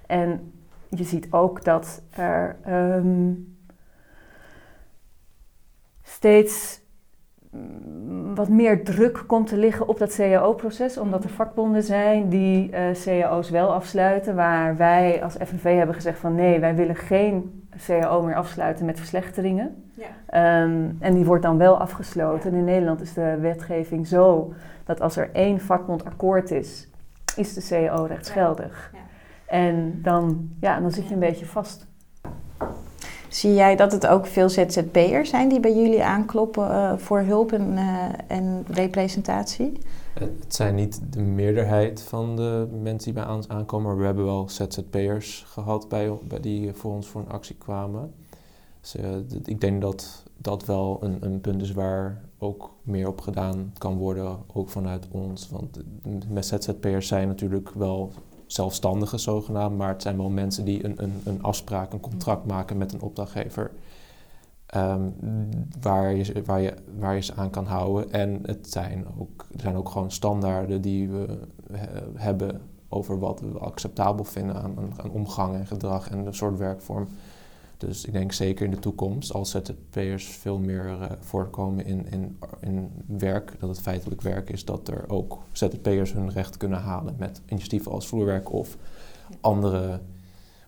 En 0.06 0.52
je 0.88 1.04
ziet 1.04 1.26
ook 1.30 1.64
dat 1.64 2.02
er 2.10 2.56
um, 2.68 3.56
steeds 6.02 6.81
wat 8.34 8.48
meer 8.48 8.84
druk 8.84 9.24
komt 9.26 9.46
te 9.46 9.56
liggen 9.56 9.88
op 9.88 9.98
dat 9.98 10.14
CAO-proces, 10.14 10.98
omdat 10.98 11.24
er 11.24 11.30
vakbonden 11.30 11.82
zijn 11.82 12.28
die 12.28 12.70
uh, 12.70 12.90
cao's 13.04 13.50
wel 13.50 13.72
afsluiten, 13.72 14.34
waar 14.34 14.76
wij 14.76 15.22
als 15.22 15.34
FNV 15.34 15.76
hebben 15.76 15.94
gezegd 15.94 16.18
van 16.18 16.34
nee, 16.34 16.60
wij 16.60 16.74
willen 16.74 16.96
geen 16.96 17.66
CAO 17.86 18.22
meer 18.22 18.34
afsluiten 18.34 18.86
met 18.86 18.98
verslechteringen. 18.98 19.84
Ja. 19.94 20.06
Ehm, 20.26 20.90
en 20.98 21.14
die 21.14 21.24
wordt 21.24 21.42
dan 21.42 21.58
wel 21.58 21.78
afgesloten. 21.78 22.54
In 22.54 22.64
Nederland 22.64 23.00
is 23.00 23.12
de 23.12 23.38
wetgeving 23.40 24.06
zo 24.06 24.52
dat 24.84 25.00
als 25.00 25.16
er 25.16 25.30
één 25.32 25.60
vakbond 25.60 26.04
akkoord 26.04 26.50
is, 26.50 26.88
is 27.36 27.54
de 27.54 27.66
CAO 27.68 28.04
rechtsgeldig. 28.04 28.90
Ja. 28.92 28.98
En 29.46 29.98
dan, 30.02 30.50
ja, 30.60 30.80
dan 30.80 30.90
zit 30.90 31.08
je 31.08 31.14
een 31.14 31.20
beetje 31.20 31.46
vast. 31.46 31.86
Zie 33.32 33.54
jij 33.54 33.76
dat 33.76 33.92
het 33.92 34.06
ook 34.06 34.26
veel 34.26 34.48
ZZP'ers 34.48 35.30
zijn 35.30 35.48
die 35.48 35.60
bij 35.60 35.74
jullie 35.74 36.04
aankloppen 36.04 36.70
uh, 36.70 36.96
voor 36.96 37.20
hulp 37.20 37.52
en, 37.52 37.72
uh, 37.72 38.04
en 38.26 38.64
representatie? 38.68 39.78
Het 40.14 40.54
zijn 40.54 40.74
niet 40.74 41.00
de 41.10 41.20
meerderheid 41.20 42.02
van 42.02 42.36
de 42.36 42.68
mensen 42.82 43.12
die 43.14 43.22
bij 43.22 43.32
ons 43.32 43.48
aankomen, 43.48 43.86
maar 43.86 43.98
we 43.98 44.04
hebben 44.04 44.24
wel 44.24 44.48
ZZP'ers 44.48 45.44
gehad 45.48 45.88
bij, 45.88 46.12
bij 46.22 46.40
die 46.40 46.72
voor 46.72 46.92
ons 46.92 47.08
voor 47.08 47.20
een 47.20 47.32
actie 47.32 47.56
kwamen. 47.56 48.14
Dus, 48.80 48.96
uh, 48.96 49.04
ik 49.44 49.60
denk 49.60 49.80
dat 49.80 50.24
dat 50.36 50.64
wel 50.64 50.98
een, 51.00 51.16
een 51.20 51.40
punt 51.40 51.62
is 51.62 51.72
waar 51.72 52.20
ook 52.38 52.70
meer 52.82 53.08
op 53.08 53.20
gedaan 53.20 53.72
kan 53.78 53.96
worden, 53.96 54.38
ook 54.52 54.68
vanuit 54.68 55.06
ons. 55.10 55.48
Want 55.50 55.78
met 56.28 56.46
ZZP'ers 56.46 57.06
zijn 57.06 57.28
natuurlijk 57.28 57.70
wel 57.74 58.12
zelfstandigen 58.52 59.20
zogenaamd, 59.20 59.76
maar 59.76 59.88
het 59.88 60.02
zijn 60.02 60.16
wel 60.16 60.30
mensen 60.30 60.64
die 60.64 60.84
een, 60.84 61.02
een, 61.02 61.20
een 61.24 61.42
afspraak, 61.42 61.92
een 61.92 62.00
contract 62.00 62.46
maken 62.46 62.78
met 62.78 62.92
een 62.92 63.02
opdrachtgever. 63.02 63.70
Ehm, 64.66 65.08
waar, 65.80 66.14
je, 66.14 66.42
waar, 66.44 66.60
je, 66.60 66.74
waar 66.98 67.14
je 67.14 67.20
ze 67.20 67.34
aan 67.34 67.50
kan 67.50 67.66
houden. 67.66 68.12
En 68.12 68.38
het 68.42 68.70
zijn 68.70 69.06
ook, 69.18 69.46
er 69.52 69.60
zijn 69.60 69.76
ook 69.76 69.88
gewoon 69.88 70.10
standaarden 70.10 70.80
die 70.80 71.08
we 71.08 71.38
hebben 72.14 72.60
over 72.88 73.18
wat 73.18 73.40
we 73.40 73.58
acceptabel 73.58 74.24
vinden 74.24 74.62
aan, 74.62 74.76
aan, 74.96 75.10
omgang 75.10 75.54
en 75.54 75.66
gedrag 75.66 76.10
en 76.10 76.24
de 76.24 76.32
soort 76.32 76.58
werkvorm. 76.58 77.08
Dus 77.86 78.04
ik 78.04 78.12
denk 78.12 78.32
zeker 78.32 78.64
in 78.64 78.70
de 78.70 78.78
toekomst, 78.78 79.32
als 79.32 79.50
ZZP'ers 79.50 80.26
veel 80.26 80.58
meer 80.58 80.84
uh, 80.84 81.04
voorkomen 81.20 81.86
in, 81.86 82.06
in, 82.10 82.38
in 82.60 82.90
werk, 83.06 83.52
dat 83.58 83.68
het 83.68 83.80
feitelijk 83.80 84.20
werk 84.20 84.50
is, 84.50 84.64
dat 84.64 84.88
er 84.88 85.04
ook 85.08 85.38
ZZP'ers 85.52 86.12
hun 86.12 86.30
recht 86.30 86.56
kunnen 86.56 86.80
halen 86.80 87.14
met 87.18 87.40
initiatieven 87.46 87.92
als 87.92 88.06
vloerwerk 88.06 88.52
of 88.52 88.76
andere 89.40 90.00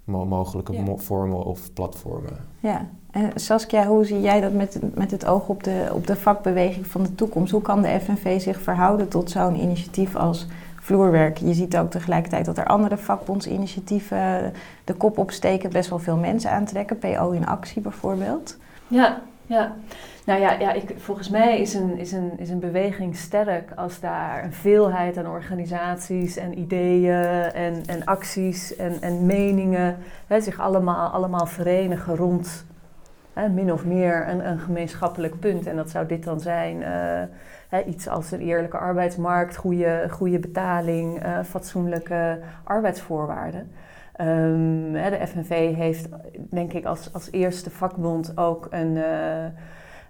mogelijke 0.05 0.95
vormen 0.97 1.45
of 1.45 1.73
platformen. 1.73 2.37
Ja, 2.61 2.89
en 3.11 3.31
Saskia, 3.35 3.87
hoe 3.87 4.05
zie 4.05 4.21
jij 4.21 4.41
dat 4.41 4.53
met, 4.53 4.81
met 4.95 5.11
het 5.11 5.27
oog 5.27 5.49
op 5.49 5.63
de, 5.63 5.91
op 5.93 6.07
de 6.07 6.17
vakbeweging 6.17 6.87
van 6.87 7.03
de 7.03 7.15
toekomst? 7.15 7.53
Hoe 7.53 7.63
kan 7.63 7.83
de 7.83 8.01
FNV 8.01 8.41
zich 8.41 8.61
verhouden 8.61 9.09
tot 9.09 9.31
zo'n 9.31 9.61
initiatief 9.61 10.17
als 10.17 10.47
vloerwerk? 10.85 11.37
Je 11.37 11.55
ziet 11.55 11.77
ook 11.77 11.91
tegelijkertijd 11.91 12.45
dat 12.45 12.59
er 12.59 12.67
andere 12.67 12.97
vakbondsinitiatieven 12.97 14.53
de 14.85 14.95
kop 14.95 15.19
opsteken, 15.19 15.71
best 15.71 15.91
wel 15.91 15.99
veel 15.99 16.17
mensen 16.17 16.51
aantrekken, 16.51 16.99
PO 16.99 17.31
in 17.31 17.47
actie 17.47 17.83
bijvoorbeeld. 17.83 18.57
Ja, 18.89 19.21
ja. 19.47 19.75
Nou 20.27 20.41
ja, 20.41 20.53
ja 20.53 20.73
ik, 20.73 20.95
volgens 20.97 21.29
mij 21.29 21.61
is 21.61 21.75
een, 21.75 21.99
is, 21.99 22.13
een, 22.13 22.33
is 22.39 22.51
een 22.51 22.59
beweging 22.59 23.17
sterk 23.17 23.71
als 23.77 24.01
daar 24.01 24.45
een 24.45 24.53
veelheid 24.53 25.17
aan 25.17 25.27
organisaties 25.27 26.37
en 26.37 26.59
ideeën 26.59 27.25
en, 27.53 27.83
en 27.87 28.05
acties 28.05 28.77
en, 28.77 28.97
en 29.01 29.27
meningen 29.27 29.97
hè, 30.27 30.41
zich 30.41 30.61
allemaal, 30.61 31.09
allemaal 31.09 31.47
verenigen 31.47 32.17
rond 32.17 32.65
min 33.55 33.73
of 33.73 33.85
meer 33.85 34.29
een, 34.29 34.49
een 34.49 34.59
gemeenschappelijk 34.59 35.39
punt. 35.39 35.67
En 35.67 35.77
dat 35.77 35.91
zou 35.91 36.07
dit 36.07 36.25
dan 36.25 36.41
zijn. 36.41 36.83
Hè, 37.75 37.83
iets 37.83 38.09
als 38.09 38.31
een 38.31 38.41
eerlijke 38.41 38.79
arbeidsmarkt, 38.79 39.57
goede, 39.57 40.07
goede 40.11 40.39
betaling, 40.39 41.25
uh, 41.25 41.43
fatsoenlijke 41.43 42.39
arbeidsvoorwaarden. 42.65 43.71
Um, 44.21 44.93
de 44.93 45.27
FNV 45.27 45.75
heeft, 45.75 46.09
denk 46.51 46.73
ik, 46.73 46.85
als, 46.85 47.13
als 47.13 47.31
eerste 47.31 47.71
vakbond 47.71 48.39
ook 48.39 48.67
een 48.71 48.97
uh, 48.97 49.45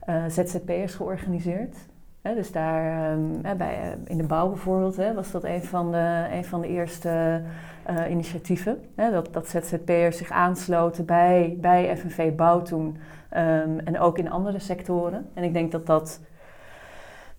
uh, 0.09 0.25
ZZP'ers 0.29 0.95
georganiseerd. 0.95 1.77
dus 2.23 2.53
daar, 2.53 3.13
um, 3.13 3.41
bij, 3.57 3.97
in 4.05 4.17
de 4.17 4.27
bouw 4.27 4.49
bijvoorbeeld, 4.49 4.97
was 5.15 5.31
dat 5.31 5.45
een 5.45 5.65
van 5.65 5.91
de, 5.91 6.27
een 6.33 6.45
van 6.45 6.61
de 6.61 6.69
eerste 6.69 7.43
uh, 7.90 8.11
initiatieven. 8.11 8.79
dat, 8.94 9.29
dat 9.33 9.49
ZZP'ers 9.49 10.16
zich 10.16 10.31
aansloten 10.31 11.05
bij, 11.05 11.57
bij 11.61 11.97
FNV 11.97 12.35
Bouw 12.35 12.62
toen. 12.62 12.97
Um, 13.37 13.79
en 13.79 13.99
ook 13.99 14.18
in 14.18 14.31
andere 14.31 14.59
sectoren. 14.59 15.27
En 15.35 15.44
ik 15.44 15.53
denk 15.53 15.73
dat 15.73 15.87
dat, 15.87 16.20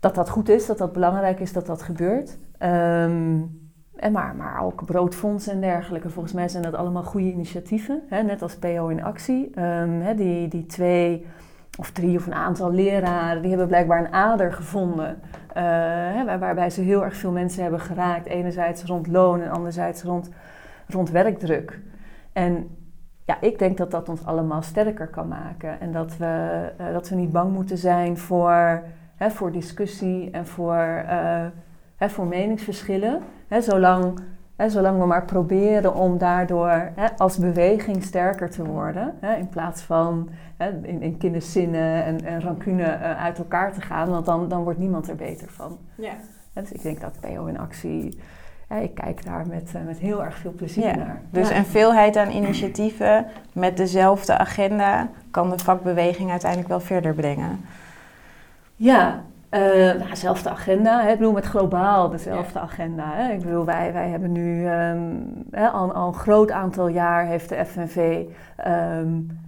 dat, 0.00 0.14
dat 0.14 0.28
goed 0.28 0.48
is, 0.48 0.66
dat 0.66 0.78
dat 0.78 0.92
belangrijk 0.92 1.40
is 1.40 1.52
dat 1.52 1.66
dat 1.66 1.82
gebeurt. 1.82 2.38
Um, 2.62 3.64
en 3.96 4.12
maar, 4.12 4.34
maar 4.36 4.62
ook 4.62 4.84
broodfonds 4.84 5.46
en 5.46 5.60
dergelijke. 5.60 6.10
Volgens 6.10 6.34
mij 6.34 6.48
zijn 6.48 6.62
dat 6.62 6.74
allemaal 6.74 7.02
goede 7.02 7.32
initiatieven. 7.32 8.02
Hè? 8.08 8.22
Net 8.22 8.42
als 8.42 8.56
PO 8.56 8.88
in 8.88 9.04
actie. 9.04 9.44
Um, 9.44 10.00
hè, 10.00 10.14
die, 10.14 10.48
die 10.48 10.66
twee 10.66 11.26
of 11.76 11.90
drie 11.90 12.16
of 12.18 12.26
een 12.26 12.34
aantal 12.34 12.72
leraren, 12.72 13.40
die 13.40 13.50
hebben 13.50 13.68
blijkbaar 13.68 13.98
een 13.98 14.12
ader 14.12 14.52
gevonden. 14.52 15.20
Hè, 15.52 16.38
waarbij 16.38 16.70
ze 16.70 16.80
heel 16.80 17.04
erg 17.04 17.16
veel 17.16 17.32
mensen 17.32 17.62
hebben 17.62 17.80
geraakt. 17.80 18.26
Enerzijds 18.26 18.84
rond 18.84 19.06
loon 19.06 19.42
en 19.42 19.50
anderzijds 19.50 20.02
rond, 20.02 20.30
rond 20.86 21.10
werkdruk. 21.10 21.80
En 22.32 22.68
ja, 23.24 23.40
ik 23.40 23.58
denk 23.58 23.76
dat 23.76 23.90
dat 23.90 24.08
ons 24.08 24.24
allemaal 24.24 24.62
sterker 24.62 25.08
kan 25.08 25.28
maken. 25.28 25.80
En 25.80 25.92
dat 25.92 26.16
we, 26.16 26.62
uh, 26.80 26.92
dat 26.92 27.08
we 27.08 27.14
niet 27.14 27.32
bang 27.32 27.52
moeten 27.52 27.78
zijn 27.78 28.18
voor, 28.18 28.82
hè, 29.16 29.30
voor 29.30 29.52
discussie 29.52 30.30
en 30.30 30.46
voor, 30.46 31.04
uh, 31.04 31.46
hè, 31.96 32.08
voor 32.08 32.26
meningsverschillen. 32.26 33.20
Hè, 33.48 33.60
zolang, 33.60 34.20
hè, 34.56 34.68
zolang 34.68 34.98
we 34.98 35.06
maar 35.06 35.24
proberen 35.24 35.94
om 35.94 36.18
daardoor 36.18 36.90
hè, 36.94 37.06
als 37.16 37.38
beweging 37.38 38.02
sterker 38.02 38.50
te 38.50 38.64
worden. 38.64 39.14
Hè, 39.20 39.34
in 39.34 39.48
plaats 39.48 39.82
van 39.82 40.28
in, 40.82 41.02
in 41.02 41.16
kinderzinnen 41.16 42.04
en, 42.04 42.24
en 42.24 42.40
rancune 42.40 42.82
uh, 42.82 43.22
uit 43.22 43.38
elkaar 43.38 43.72
te 43.72 43.80
gaan. 43.80 44.10
Want 44.10 44.26
dan, 44.26 44.48
dan 44.48 44.62
wordt 44.62 44.78
niemand 44.78 45.08
er 45.08 45.16
beter 45.16 45.48
van. 45.48 45.78
Ja. 45.94 46.12
dus 46.52 46.72
ik 46.72 46.82
denk 46.82 47.00
dat 47.00 47.20
PO 47.20 47.46
in 47.46 47.58
actie 47.58 48.18
ik 48.82 48.94
kijk 48.94 49.24
daar 49.24 49.46
met, 49.46 49.72
uh, 49.76 49.82
met 49.86 49.98
heel 49.98 50.24
erg 50.24 50.36
veel 50.36 50.52
plezier 50.52 50.96
naar. 50.96 51.20
Dus 51.30 51.50
een 51.50 51.66
veelheid 51.66 52.16
aan 52.16 52.30
initiatieven 52.30 53.26
met 53.52 53.76
dezelfde 53.76 54.38
agenda 54.38 55.08
kan 55.30 55.50
de 55.50 55.58
vakbeweging 55.58 56.30
uiteindelijk 56.30 56.68
wel 56.68 56.80
verder 56.80 57.14
brengen. 57.14 57.60
Ja, 58.76 59.24
uh, 59.50 59.60
nou, 59.60 60.08
dezelfde 60.08 60.50
agenda. 60.50 61.02
Hè. 61.02 61.10
Ik 61.10 61.18
bedoel, 61.18 61.32
met 61.32 61.46
globaal 61.46 62.10
dezelfde 62.10 62.58
agenda. 62.58 63.12
Hè. 63.14 63.32
Ik 63.32 63.42
bedoel, 63.42 63.64
wij, 63.64 63.92
wij 63.92 64.08
hebben 64.08 64.32
nu 64.32 64.68
um, 64.68 65.44
hè, 65.50 65.68
al, 65.68 65.92
al, 65.92 66.06
een 66.08 66.14
groot 66.14 66.50
aantal 66.50 66.88
jaar 66.88 67.26
heeft 67.26 67.48
de 67.48 67.64
FNV 67.64 68.24
um, 68.66 69.38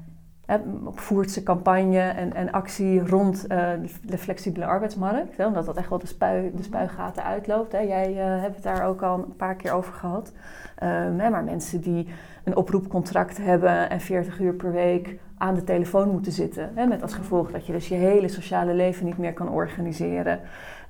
voert 0.94 1.30
ze 1.30 1.42
campagne 1.42 2.00
en, 2.00 2.34
en 2.34 2.52
actie 2.52 3.08
rond 3.08 3.44
uh, 3.48 3.68
de 4.02 4.18
flexibele 4.18 4.66
arbeidsmarkt. 4.66 5.36
Hè, 5.36 5.46
omdat 5.46 5.66
dat 5.66 5.76
echt 5.76 5.88
wel 5.88 5.98
de, 5.98 6.06
spui, 6.06 6.50
de 6.54 6.62
spuigaten 6.62 7.24
uitloopt. 7.24 7.72
Hè. 7.72 7.78
Jij 7.78 8.10
uh, 8.12 8.40
hebt 8.42 8.54
het 8.54 8.64
daar 8.64 8.86
ook 8.86 9.02
al 9.02 9.18
een 9.18 9.36
paar 9.36 9.54
keer 9.54 9.72
over 9.72 9.92
gehad. 9.92 10.32
Um, 10.82 11.20
hè, 11.20 11.30
maar 11.30 11.44
mensen 11.44 11.80
die 11.80 12.08
een 12.44 12.56
oproepcontract 12.56 13.36
hebben 13.36 13.90
en 13.90 14.00
40 14.00 14.40
uur 14.40 14.54
per 14.54 14.72
week 14.72 15.18
aan 15.38 15.54
de 15.54 15.64
telefoon 15.64 16.10
moeten 16.10 16.32
zitten. 16.32 16.70
Hè, 16.74 16.86
met 16.86 17.02
als 17.02 17.14
gevolg 17.14 17.50
dat 17.50 17.66
je 17.66 17.72
dus 17.72 17.88
je 17.88 17.94
hele 17.94 18.28
sociale 18.28 18.74
leven 18.74 19.06
niet 19.06 19.18
meer 19.18 19.32
kan 19.32 19.50
organiseren. 19.50 20.40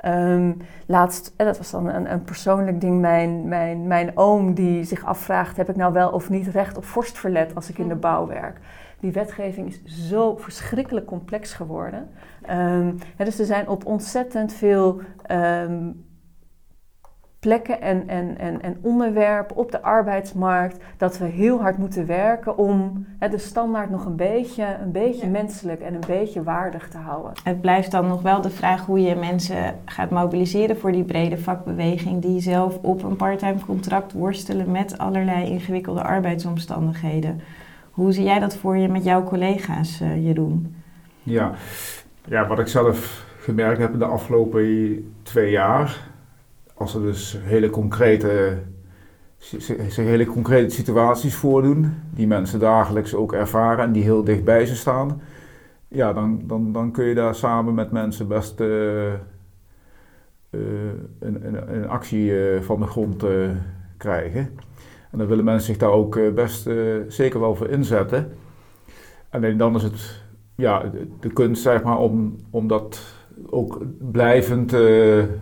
Um, 0.05 0.57
laatst, 0.87 1.35
dat 1.37 1.59
was 1.59 1.71
dan 1.71 1.89
een, 1.89 2.13
een, 2.13 2.23
persoonlijk 2.23 2.81
ding, 2.81 3.01
mijn, 3.01 3.49
mijn, 3.49 3.87
mijn 3.87 4.17
oom 4.17 4.55
die 4.55 4.85
zich 4.85 5.05
afvraagt... 5.05 5.57
heb 5.57 5.69
ik 5.69 5.77
nou 5.77 5.93
wel 5.93 6.11
of 6.11 6.31
niet 6.31 6.47
recht 6.47 6.77
op 6.77 6.85
vorstverlet 6.85 7.55
als 7.55 7.71
ik 7.71 7.79
in 7.79 7.89
de 7.89 7.95
bouw 7.95 8.27
werk? 8.27 8.59
Die 9.01 9.13
wetgeving 9.13 9.69
is 9.69 10.09
zo 10.09 10.37
verschrikkelijk 10.37 11.07
complex 11.07 11.53
geworden. 11.53 12.09
Um, 12.51 12.99
dus 13.17 13.39
er 13.39 13.45
zijn 13.45 13.69
op 13.69 13.87
ontzettend 13.87 14.53
veel 14.53 15.01
um, 15.31 16.07
plekken 17.41 17.81
en, 17.81 18.09
en, 18.09 18.39
en, 18.39 18.63
en 18.63 18.77
onderwerpen 18.81 19.57
op 19.57 19.71
de 19.71 19.83
arbeidsmarkt 19.83 20.77
dat 20.97 21.19
we 21.19 21.25
heel 21.25 21.61
hard 21.61 21.79
moeten 21.79 22.07
werken 22.07 22.59
om 22.59 23.07
hè, 23.19 23.29
de 23.29 23.39
standaard 23.39 23.91
nog 23.91 24.05
een 24.05 24.17
beetje, 24.17 24.77
een 24.83 24.93
beetje 24.93 25.27
menselijk 25.27 25.81
en 25.81 25.95
een 25.95 26.05
beetje 26.07 26.43
waardig 26.43 26.89
te 26.89 26.97
houden. 26.97 27.33
Het 27.43 27.61
blijft 27.61 27.91
dan 27.91 28.07
nog 28.07 28.23
wel 28.23 28.41
de 28.41 28.51
vraag 28.51 28.87
hoe 28.87 29.01
je 29.01 29.15
mensen 29.15 29.75
gaat 29.85 30.11
mobiliseren 30.11 30.79
voor 30.79 30.93
die 30.93 31.05
brede 31.05 31.39
vakbeweging 31.39 32.23
die 32.23 32.41
zelf 32.41 32.79
op 32.83 33.03
een 33.03 33.17
parttime 33.17 33.65
contract 33.67 34.13
worstelen 34.13 34.71
met 34.71 34.99
allerlei 34.99 35.51
ingewikkelde 35.51 36.03
arbeidsomstandigheden. 36.03 37.41
Hoe 37.91 38.13
zie 38.13 38.25
jij 38.25 38.39
dat 38.39 38.57
voor 38.57 38.77
je 38.77 38.89
met 38.89 39.05
jouw 39.05 39.25
collega's, 39.25 40.01
uh, 40.01 40.25
Jeroen? 40.27 40.77
Ja. 41.23 41.53
ja, 42.25 42.47
wat 42.47 42.59
ik 42.59 42.69
zelf 42.69 43.27
gemerkt 43.41 43.81
heb 43.81 43.93
in 43.93 43.99
de 43.99 44.05
afgelopen 44.05 45.13
twee 45.23 45.51
jaar 45.51 46.08
als 46.79 46.95
er 46.95 47.01
dus 47.01 47.39
hele 47.43 47.71
concrete, 47.71 48.59
hele 49.95 50.27
concrete 50.27 50.75
situaties 50.75 51.35
voordoen, 51.35 51.95
die 52.11 52.27
mensen 52.27 52.59
dagelijks 52.59 53.15
ook 53.15 53.33
ervaren 53.33 53.85
en 53.85 53.93
die 53.93 54.03
heel 54.03 54.25
dicht 54.25 54.45
bij 54.45 54.67
ze 54.67 54.77
staan, 54.77 55.21
ja, 55.89 56.13
dan, 56.13 56.43
dan, 56.45 56.73
dan 56.73 56.93
kun 56.93 57.05
je 57.05 57.15
daar 57.15 57.35
samen 57.35 57.75
met 57.75 57.91
mensen 57.91 58.29
best 58.29 58.61
uh, 58.61 58.69
uh, 59.07 59.13
een, 61.19 61.47
een, 61.47 61.75
een, 61.75 61.89
actie 61.89 62.31
uh, 62.31 62.61
van 62.61 62.81
de 62.81 62.87
grond 62.87 63.25
krijgen. 63.97 64.51
En 65.11 65.19
dan 65.19 65.27
willen 65.27 65.45
mensen 65.45 65.67
zich 65.67 65.77
daar 65.77 65.91
ook 65.91 66.35
best 66.35 66.69
zeker 67.09 67.41
wel 67.41 67.55
voor 67.55 67.69
inzetten. 67.69 68.33
Alleen 69.31 69.57
dan 69.57 69.75
is 69.75 69.83
het 69.83 70.23
ja, 70.55 70.91
de 71.21 71.33
kunst 71.33 71.63
zeg 71.63 71.83
maar, 71.83 71.99
om, 71.99 72.37
om 72.51 72.69
dat 72.69 73.18
ook 73.51 73.83
blijvend 73.99 74.77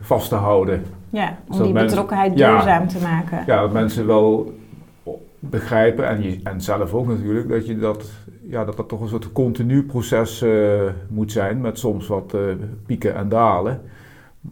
vast 0.01 0.29
te 0.29 0.35
houden. 0.35 0.83
Ja, 1.11 1.39
om 1.49 1.63
die 1.63 1.73
betrokkenheid 1.73 2.37
duurzaam 2.37 2.89
te 2.89 2.99
maken. 3.03 3.43
Ja, 3.47 3.61
dat 3.61 3.73
mensen 3.73 4.07
wel 4.07 4.55
begrijpen 5.39 6.09
en, 6.09 6.23
je, 6.23 6.41
en 6.43 6.61
zelf 6.61 6.95
ook 6.95 7.07
natuurlijk, 7.07 7.49
dat, 7.49 7.67
je 7.67 7.79
dat, 7.79 8.11
ja, 8.43 8.65
dat 8.65 8.77
dat 8.77 8.89
toch 8.89 9.01
een 9.01 9.09
soort 9.09 9.33
continu 9.33 9.83
proces 9.83 10.43
uh, 10.43 10.83
moet 11.09 11.33
zijn 11.33 11.61
met 11.61 11.79
soms 11.79 12.07
wat 12.07 12.33
uh, 12.35 12.41
pieken 12.87 13.15
en 13.15 13.29
dalen. 13.29 13.81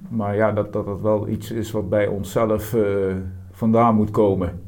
Maar 0.08 0.36
ja, 0.36 0.52
dat, 0.52 0.72
dat 0.72 0.86
dat 0.86 1.00
wel 1.00 1.28
iets 1.28 1.50
is 1.50 1.70
wat 1.70 1.88
bij 1.88 2.06
onszelf 2.06 2.76
vandaan 3.52 3.94
moet 3.94 4.10
komen. 4.10 4.60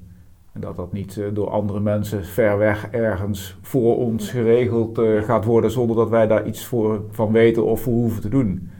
En 0.57 0.62
dat 0.62 0.77
dat 0.77 0.92
niet 0.92 1.21
door 1.33 1.51
andere 1.51 1.81
mensen 1.81 2.25
ver 2.25 2.59
weg 2.59 2.88
ergens 2.90 3.57
voor 3.62 3.97
ons 3.97 4.31
geregeld 4.31 5.01
gaat 5.25 5.45
worden 5.45 5.71
zonder 5.71 5.97
dat 5.97 6.09
wij 6.09 6.27
daar 6.27 6.47
iets 6.47 6.64
voor, 6.64 7.01
van 7.11 7.33
weten 7.33 7.64
of 7.64 7.81
voor 7.81 7.92
hoeven 7.92 8.23
te 8.23 8.29
doen. 8.29 8.71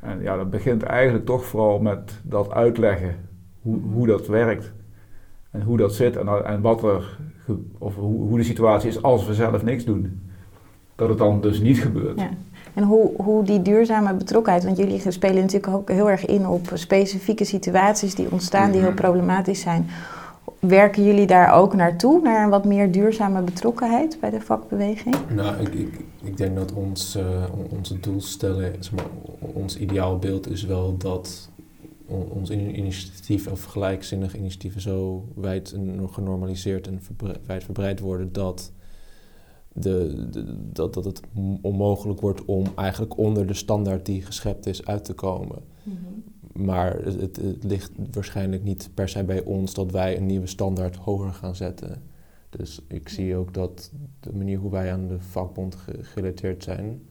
En 0.00 0.22
ja, 0.22 0.36
dat 0.36 0.50
begint 0.50 0.82
eigenlijk 0.82 1.26
toch 1.26 1.44
vooral 1.44 1.78
met 1.78 2.20
dat 2.22 2.50
uitleggen 2.50 3.14
hoe, 3.62 3.78
hoe 3.92 4.06
dat 4.06 4.26
werkt. 4.26 4.72
En 5.50 5.62
hoe 5.62 5.76
dat 5.76 5.94
zit 5.94 6.16
en, 6.16 6.44
en 6.44 6.60
wat 6.60 6.82
er, 6.82 7.18
of 7.78 7.94
hoe, 7.94 8.28
hoe 8.28 8.38
de 8.38 8.44
situatie 8.44 8.88
is 8.88 9.02
als 9.02 9.26
we 9.26 9.34
zelf 9.34 9.62
niks 9.62 9.84
doen. 9.84 10.20
Dat 10.94 11.08
het 11.08 11.18
dan 11.18 11.40
dus 11.40 11.60
niet 11.60 11.78
gebeurt. 11.80 12.20
Ja. 12.20 12.30
En 12.74 12.82
hoe, 12.82 13.10
hoe 13.16 13.44
die 13.44 13.62
duurzame 13.62 14.14
betrokkenheid, 14.14 14.64
want 14.64 14.76
jullie 14.76 15.10
spelen 15.10 15.40
natuurlijk 15.40 15.72
ook 15.72 15.90
heel 15.90 16.10
erg 16.10 16.26
in 16.26 16.46
op 16.46 16.70
specifieke 16.74 17.44
situaties 17.44 18.14
die 18.14 18.30
ontstaan 18.30 18.70
die 18.70 18.80
heel 18.80 18.90
mhm. 18.90 19.00
problematisch 19.00 19.60
zijn. 19.60 19.86
Werken 20.60 21.04
jullie 21.04 21.26
daar 21.26 21.54
ook 21.54 21.74
naartoe, 21.74 22.22
naar 22.22 22.44
een 22.44 22.50
wat 22.50 22.64
meer 22.64 22.92
duurzame 22.92 23.42
betrokkenheid 23.42 24.18
bij 24.20 24.30
de 24.30 24.40
vakbeweging? 24.40 25.16
Nou, 25.34 25.60
ik, 25.60 25.74
ik, 25.74 26.00
ik 26.22 26.36
denk 26.36 26.56
dat 26.56 26.72
ons, 26.72 27.16
uh, 27.16 27.44
onze 27.70 28.00
doelstelling, 28.00 28.76
zeg 28.80 28.94
maar, 28.94 29.04
ons 29.38 29.78
ideaalbeeld 29.78 30.50
is 30.50 30.64
wel 30.64 30.96
dat 30.96 31.50
ons 32.08 32.50
initiatief 32.50 33.46
of 33.46 33.64
gelijkzinnige 33.64 34.38
initiatieven 34.38 34.80
zo 34.80 35.28
wijd 35.34 35.72
en 35.72 36.08
genormaliseerd 36.12 36.86
en 36.86 37.00
wijd 37.46 37.64
verbreid 37.64 38.00
worden 38.00 38.32
dat, 38.32 38.72
de, 39.72 40.26
dat, 40.72 40.94
dat 40.94 41.04
het 41.04 41.20
onmogelijk 41.62 42.20
wordt 42.20 42.44
om 42.44 42.64
eigenlijk 42.74 43.18
onder 43.18 43.46
de 43.46 43.54
standaard 43.54 44.06
die 44.06 44.22
geschept 44.22 44.66
is 44.66 44.86
uit 44.86 45.04
te 45.04 45.14
komen. 45.14 45.58
Mhm. 45.82 45.96
Maar 46.56 46.96
het, 46.96 47.36
het, 47.36 47.64
ligt 47.64 47.92
waarschijnlijk 48.12 48.62
niet 48.62 48.90
per 48.94 49.08
se 49.08 49.24
bij 49.24 49.44
ons 49.44 49.74
dat 49.74 49.90
wij 49.90 50.16
een 50.16 50.26
nieuwe 50.26 50.46
standaard 50.46 50.96
hoger 50.96 51.32
gaan 51.32 51.56
zetten. 51.56 52.02
Dus 52.50 52.80
ik 52.88 53.08
zie 53.08 53.36
ook 53.36 53.54
dat 53.54 53.92
de 54.20 54.32
manier 54.32 54.58
hoe 54.58 54.70
wij 54.70 54.92
aan 54.92 55.08
de 55.08 55.20
vakbond 55.20 55.76
gerelateerd 56.00 56.62
zijn, 56.62 57.02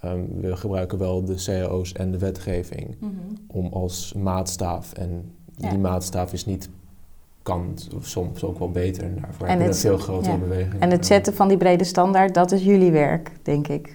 ehm, 0.00 0.20
we 0.40 0.56
gebruiken 0.56 0.98
wel 0.98 1.24
de 1.24 1.34
cao's 1.44 1.92
en 1.92 2.10
de 2.10 2.18
wetgeving 2.18 2.96
mhm. 2.98 3.12
om 3.46 3.72
als 3.72 4.12
maatstaaf. 4.12 4.92
En 4.92 5.32
die 5.56 5.78
maatstaaf 5.78 6.32
is 6.32 6.44
niet 6.44 6.68
kan 7.44 7.78
soms 8.00 8.44
ook 8.44 8.58
wel 8.58 8.70
beter. 8.70 9.04
En 9.04 9.18
daarvoor 9.20 9.46
en 9.46 9.48
hebben 9.48 9.66
we 9.66 9.74
een 9.74 9.80
veel 9.80 9.98
grotere 9.98 10.32
ja. 10.32 10.38
beweging. 10.38 10.80
En 10.80 10.90
het 10.90 11.06
zetten 11.06 11.34
van 11.34 11.48
die 11.48 11.56
brede 11.56 11.84
standaard, 11.84 12.34
dat 12.34 12.52
is 12.52 12.64
jullie 12.64 12.90
werk, 12.90 13.32
denk 13.42 13.68
ik. 13.68 13.92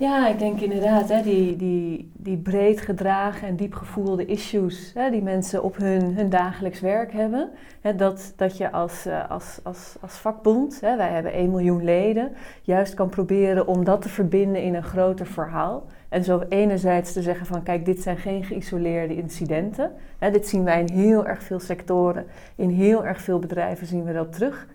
Ja, 0.00 0.28
ik 0.28 0.38
denk 0.38 0.60
inderdaad, 0.60 1.08
hè, 1.08 1.22
die, 1.22 1.56
die, 1.56 2.10
die 2.16 2.36
breed 2.36 2.80
gedragen 2.80 3.48
en 3.48 3.56
diep 3.56 3.74
gevoelde 3.74 4.24
issues 4.24 4.92
hè, 4.94 5.10
die 5.10 5.22
mensen 5.22 5.62
op 5.62 5.76
hun, 5.76 6.14
hun 6.14 6.30
dagelijks 6.30 6.80
werk 6.80 7.12
hebben. 7.12 7.50
Hè, 7.80 7.94
dat, 7.94 8.32
dat 8.36 8.56
je 8.56 8.72
als, 8.72 9.06
uh, 9.06 9.30
als, 9.30 9.60
als, 9.62 9.96
als 10.00 10.14
vakbond, 10.14 10.80
hè, 10.80 10.96
wij 10.96 11.08
hebben 11.08 11.32
1 11.32 11.50
miljoen 11.50 11.84
leden, 11.84 12.32
juist 12.62 12.94
kan 12.94 13.08
proberen 13.08 13.66
om 13.66 13.84
dat 13.84 14.02
te 14.02 14.08
verbinden 14.08 14.62
in 14.62 14.74
een 14.74 14.82
groter 14.82 15.26
verhaal. 15.26 15.86
En 16.08 16.24
zo 16.24 16.42
enerzijds 16.48 17.12
te 17.12 17.22
zeggen 17.22 17.46
van 17.46 17.62
kijk, 17.62 17.84
dit 17.84 18.02
zijn 18.02 18.16
geen 18.16 18.44
geïsoleerde 18.44 19.16
incidenten. 19.16 19.92
Dit 20.18 20.48
zien 20.48 20.64
wij 20.64 20.80
in 20.80 20.92
heel 20.92 21.26
erg 21.26 21.42
veel 21.42 21.60
sectoren, 21.60 22.26
in 22.56 22.70
heel 22.70 23.04
erg 23.06 23.20
veel 23.20 23.38
bedrijven 23.38 23.86
zien 23.86 24.04
we 24.04 24.12
dat 24.12 24.32
terug. 24.32 24.66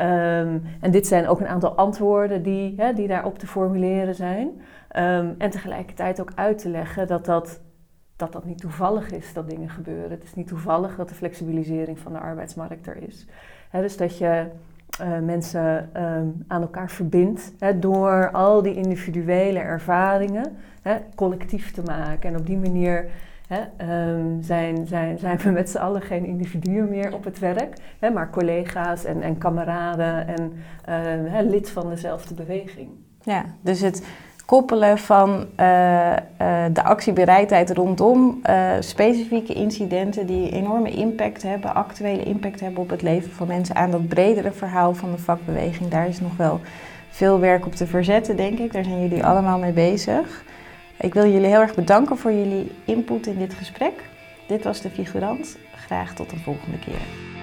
Um, 0.00 0.62
en 0.80 0.90
dit 0.90 1.06
zijn 1.06 1.28
ook 1.28 1.40
een 1.40 1.48
aantal 1.48 1.74
antwoorden 1.74 2.42
die, 2.42 2.74
hè, 2.76 2.92
die 2.92 3.08
daarop 3.08 3.38
te 3.38 3.46
formuleren 3.46 4.14
zijn. 4.14 4.46
Um, 4.48 5.34
en 5.38 5.50
tegelijkertijd 5.50 6.20
ook 6.20 6.32
uit 6.34 6.58
te 6.58 6.68
leggen 6.68 7.06
dat 7.06 7.24
dat, 7.24 7.60
dat 8.16 8.32
dat 8.32 8.44
niet 8.44 8.58
toevallig 8.58 9.10
is 9.10 9.32
dat 9.32 9.50
dingen 9.50 9.68
gebeuren. 9.68 10.10
Het 10.10 10.24
is 10.24 10.34
niet 10.34 10.46
toevallig 10.46 10.96
dat 10.96 11.08
de 11.08 11.14
flexibilisering 11.14 11.98
van 11.98 12.12
de 12.12 12.18
arbeidsmarkt 12.18 12.86
er 12.86 12.96
is. 12.96 13.26
dus 13.72 13.96
dat 13.96 14.18
je 14.18 14.46
uh, 15.00 15.18
mensen 15.18 15.90
um, 16.02 16.44
aan 16.46 16.62
elkaar 16.62 16.90
verbindt 16.90 17.52
door 17.80 18.30
al 18.30 18.62
die 18.62 18.74
individuele 18.74 19.58
ervaringen 19.58 20.56
collectief 21.14 21.72
te 21.72 21.82
maken. 21.82 22.30
En 22.30 22.38
op 22.38 22.46
die 22.46 22.58
manier 22.58 23.06
Hè, 23.48 23.60
um, 24.10 24.42
zijn, 24.42 24.86
zijn, 24.86 25.18
zijn 25.18 25.38
we 25.38 25.50
met 25.50 25.70
z'n 25.70 25.78
allen 25.78 26.02
geen 26.02 26.24
individuen 26.24 26.88
meer 26.88 27.14
op 27.14 27.24
het 27.24 27.38
werk, 27.38 27.76
hè, 27.98 28.10
maar 28.10 28.30
collega's 28.30 29.04
en, 29.04 29.22
en 29.22 29.38
kameraden 29.38 30.26
en 30.26 30.52
uh, 30.88 31.32
hè, 31.32 31.42
lid 31.42 31.70
van 31.70 31.88
dezelfde 31.88 32.34
beweging. 32.34 32.88
Ja, 33.22 33.44
dus 33.60 33.80
het 33.80 34.06
koppelen 34.46 34.98
van 34.98 35.46
uh, 35.60 36.10
uh, 36.10 36.64
de 36.72 36.82
actiebereidheid 36.82 37.70
rondom 37.70 38.40
specifieke 38.80 39.52
incidenten 39.52 40.26
die 40.26 40.50
enorme 40.50 40.90
impact 40.90 41.42
hebben, 41.42 41.74
actuele 41.74 42.22
impact 42.22 42.60
hebben 42.60 42.82
op 42.82 42.90
het 42.90 43.02
leven 43.02 43.30
van 43.30 43.46
mensen 43.46 43.74
aan 43.74 43.90
dat 43.90 44.08
bredere 44.08 44.52
verhaal 44.52 44.94
van 44.94 45.10
de 45.10 45.18
vakbeweging. 45.18 45.90
Daar 45.90 46.08
is 46.08 46.20
nog 46.20 46.36
wel 46.36 46.60
veel 47.10 47.40
werk 47.40 47.66
op 47.66 47.74
te 47.74 47.86
verzetten, 47.86 48.36
denk 48.36 48.58
ik. 48.58 48.72
Daar 48.72 48.84
zijn 48.84 49.00
jullie 49.00 49.24
allemaal 49.24 49.58
mee 49.58 49.72
bezig. 49.72 50.44
Ik 50.98 51.14
wil 51.14 51.26
jullie 51.30 51.46
heel 51.46 51.60
erg 51.60 51.74
bedanken 51.74 52.18
voor 52.18 52.32
jullie 52.32 52.72
input 52.84 53.26
in 53.26 53.38
dit 53.38 53.54
gesprek. 53.54 53.92
Dit 54.46 54.64
was 54.64 54.80
de 54.80 54.90
figurant. 54.90 55.56
Graag 55.74 56.14
tot 56.14 56.32
een 56.32 56.38
volgende 56.38 56.78
keer. 56.78 57.33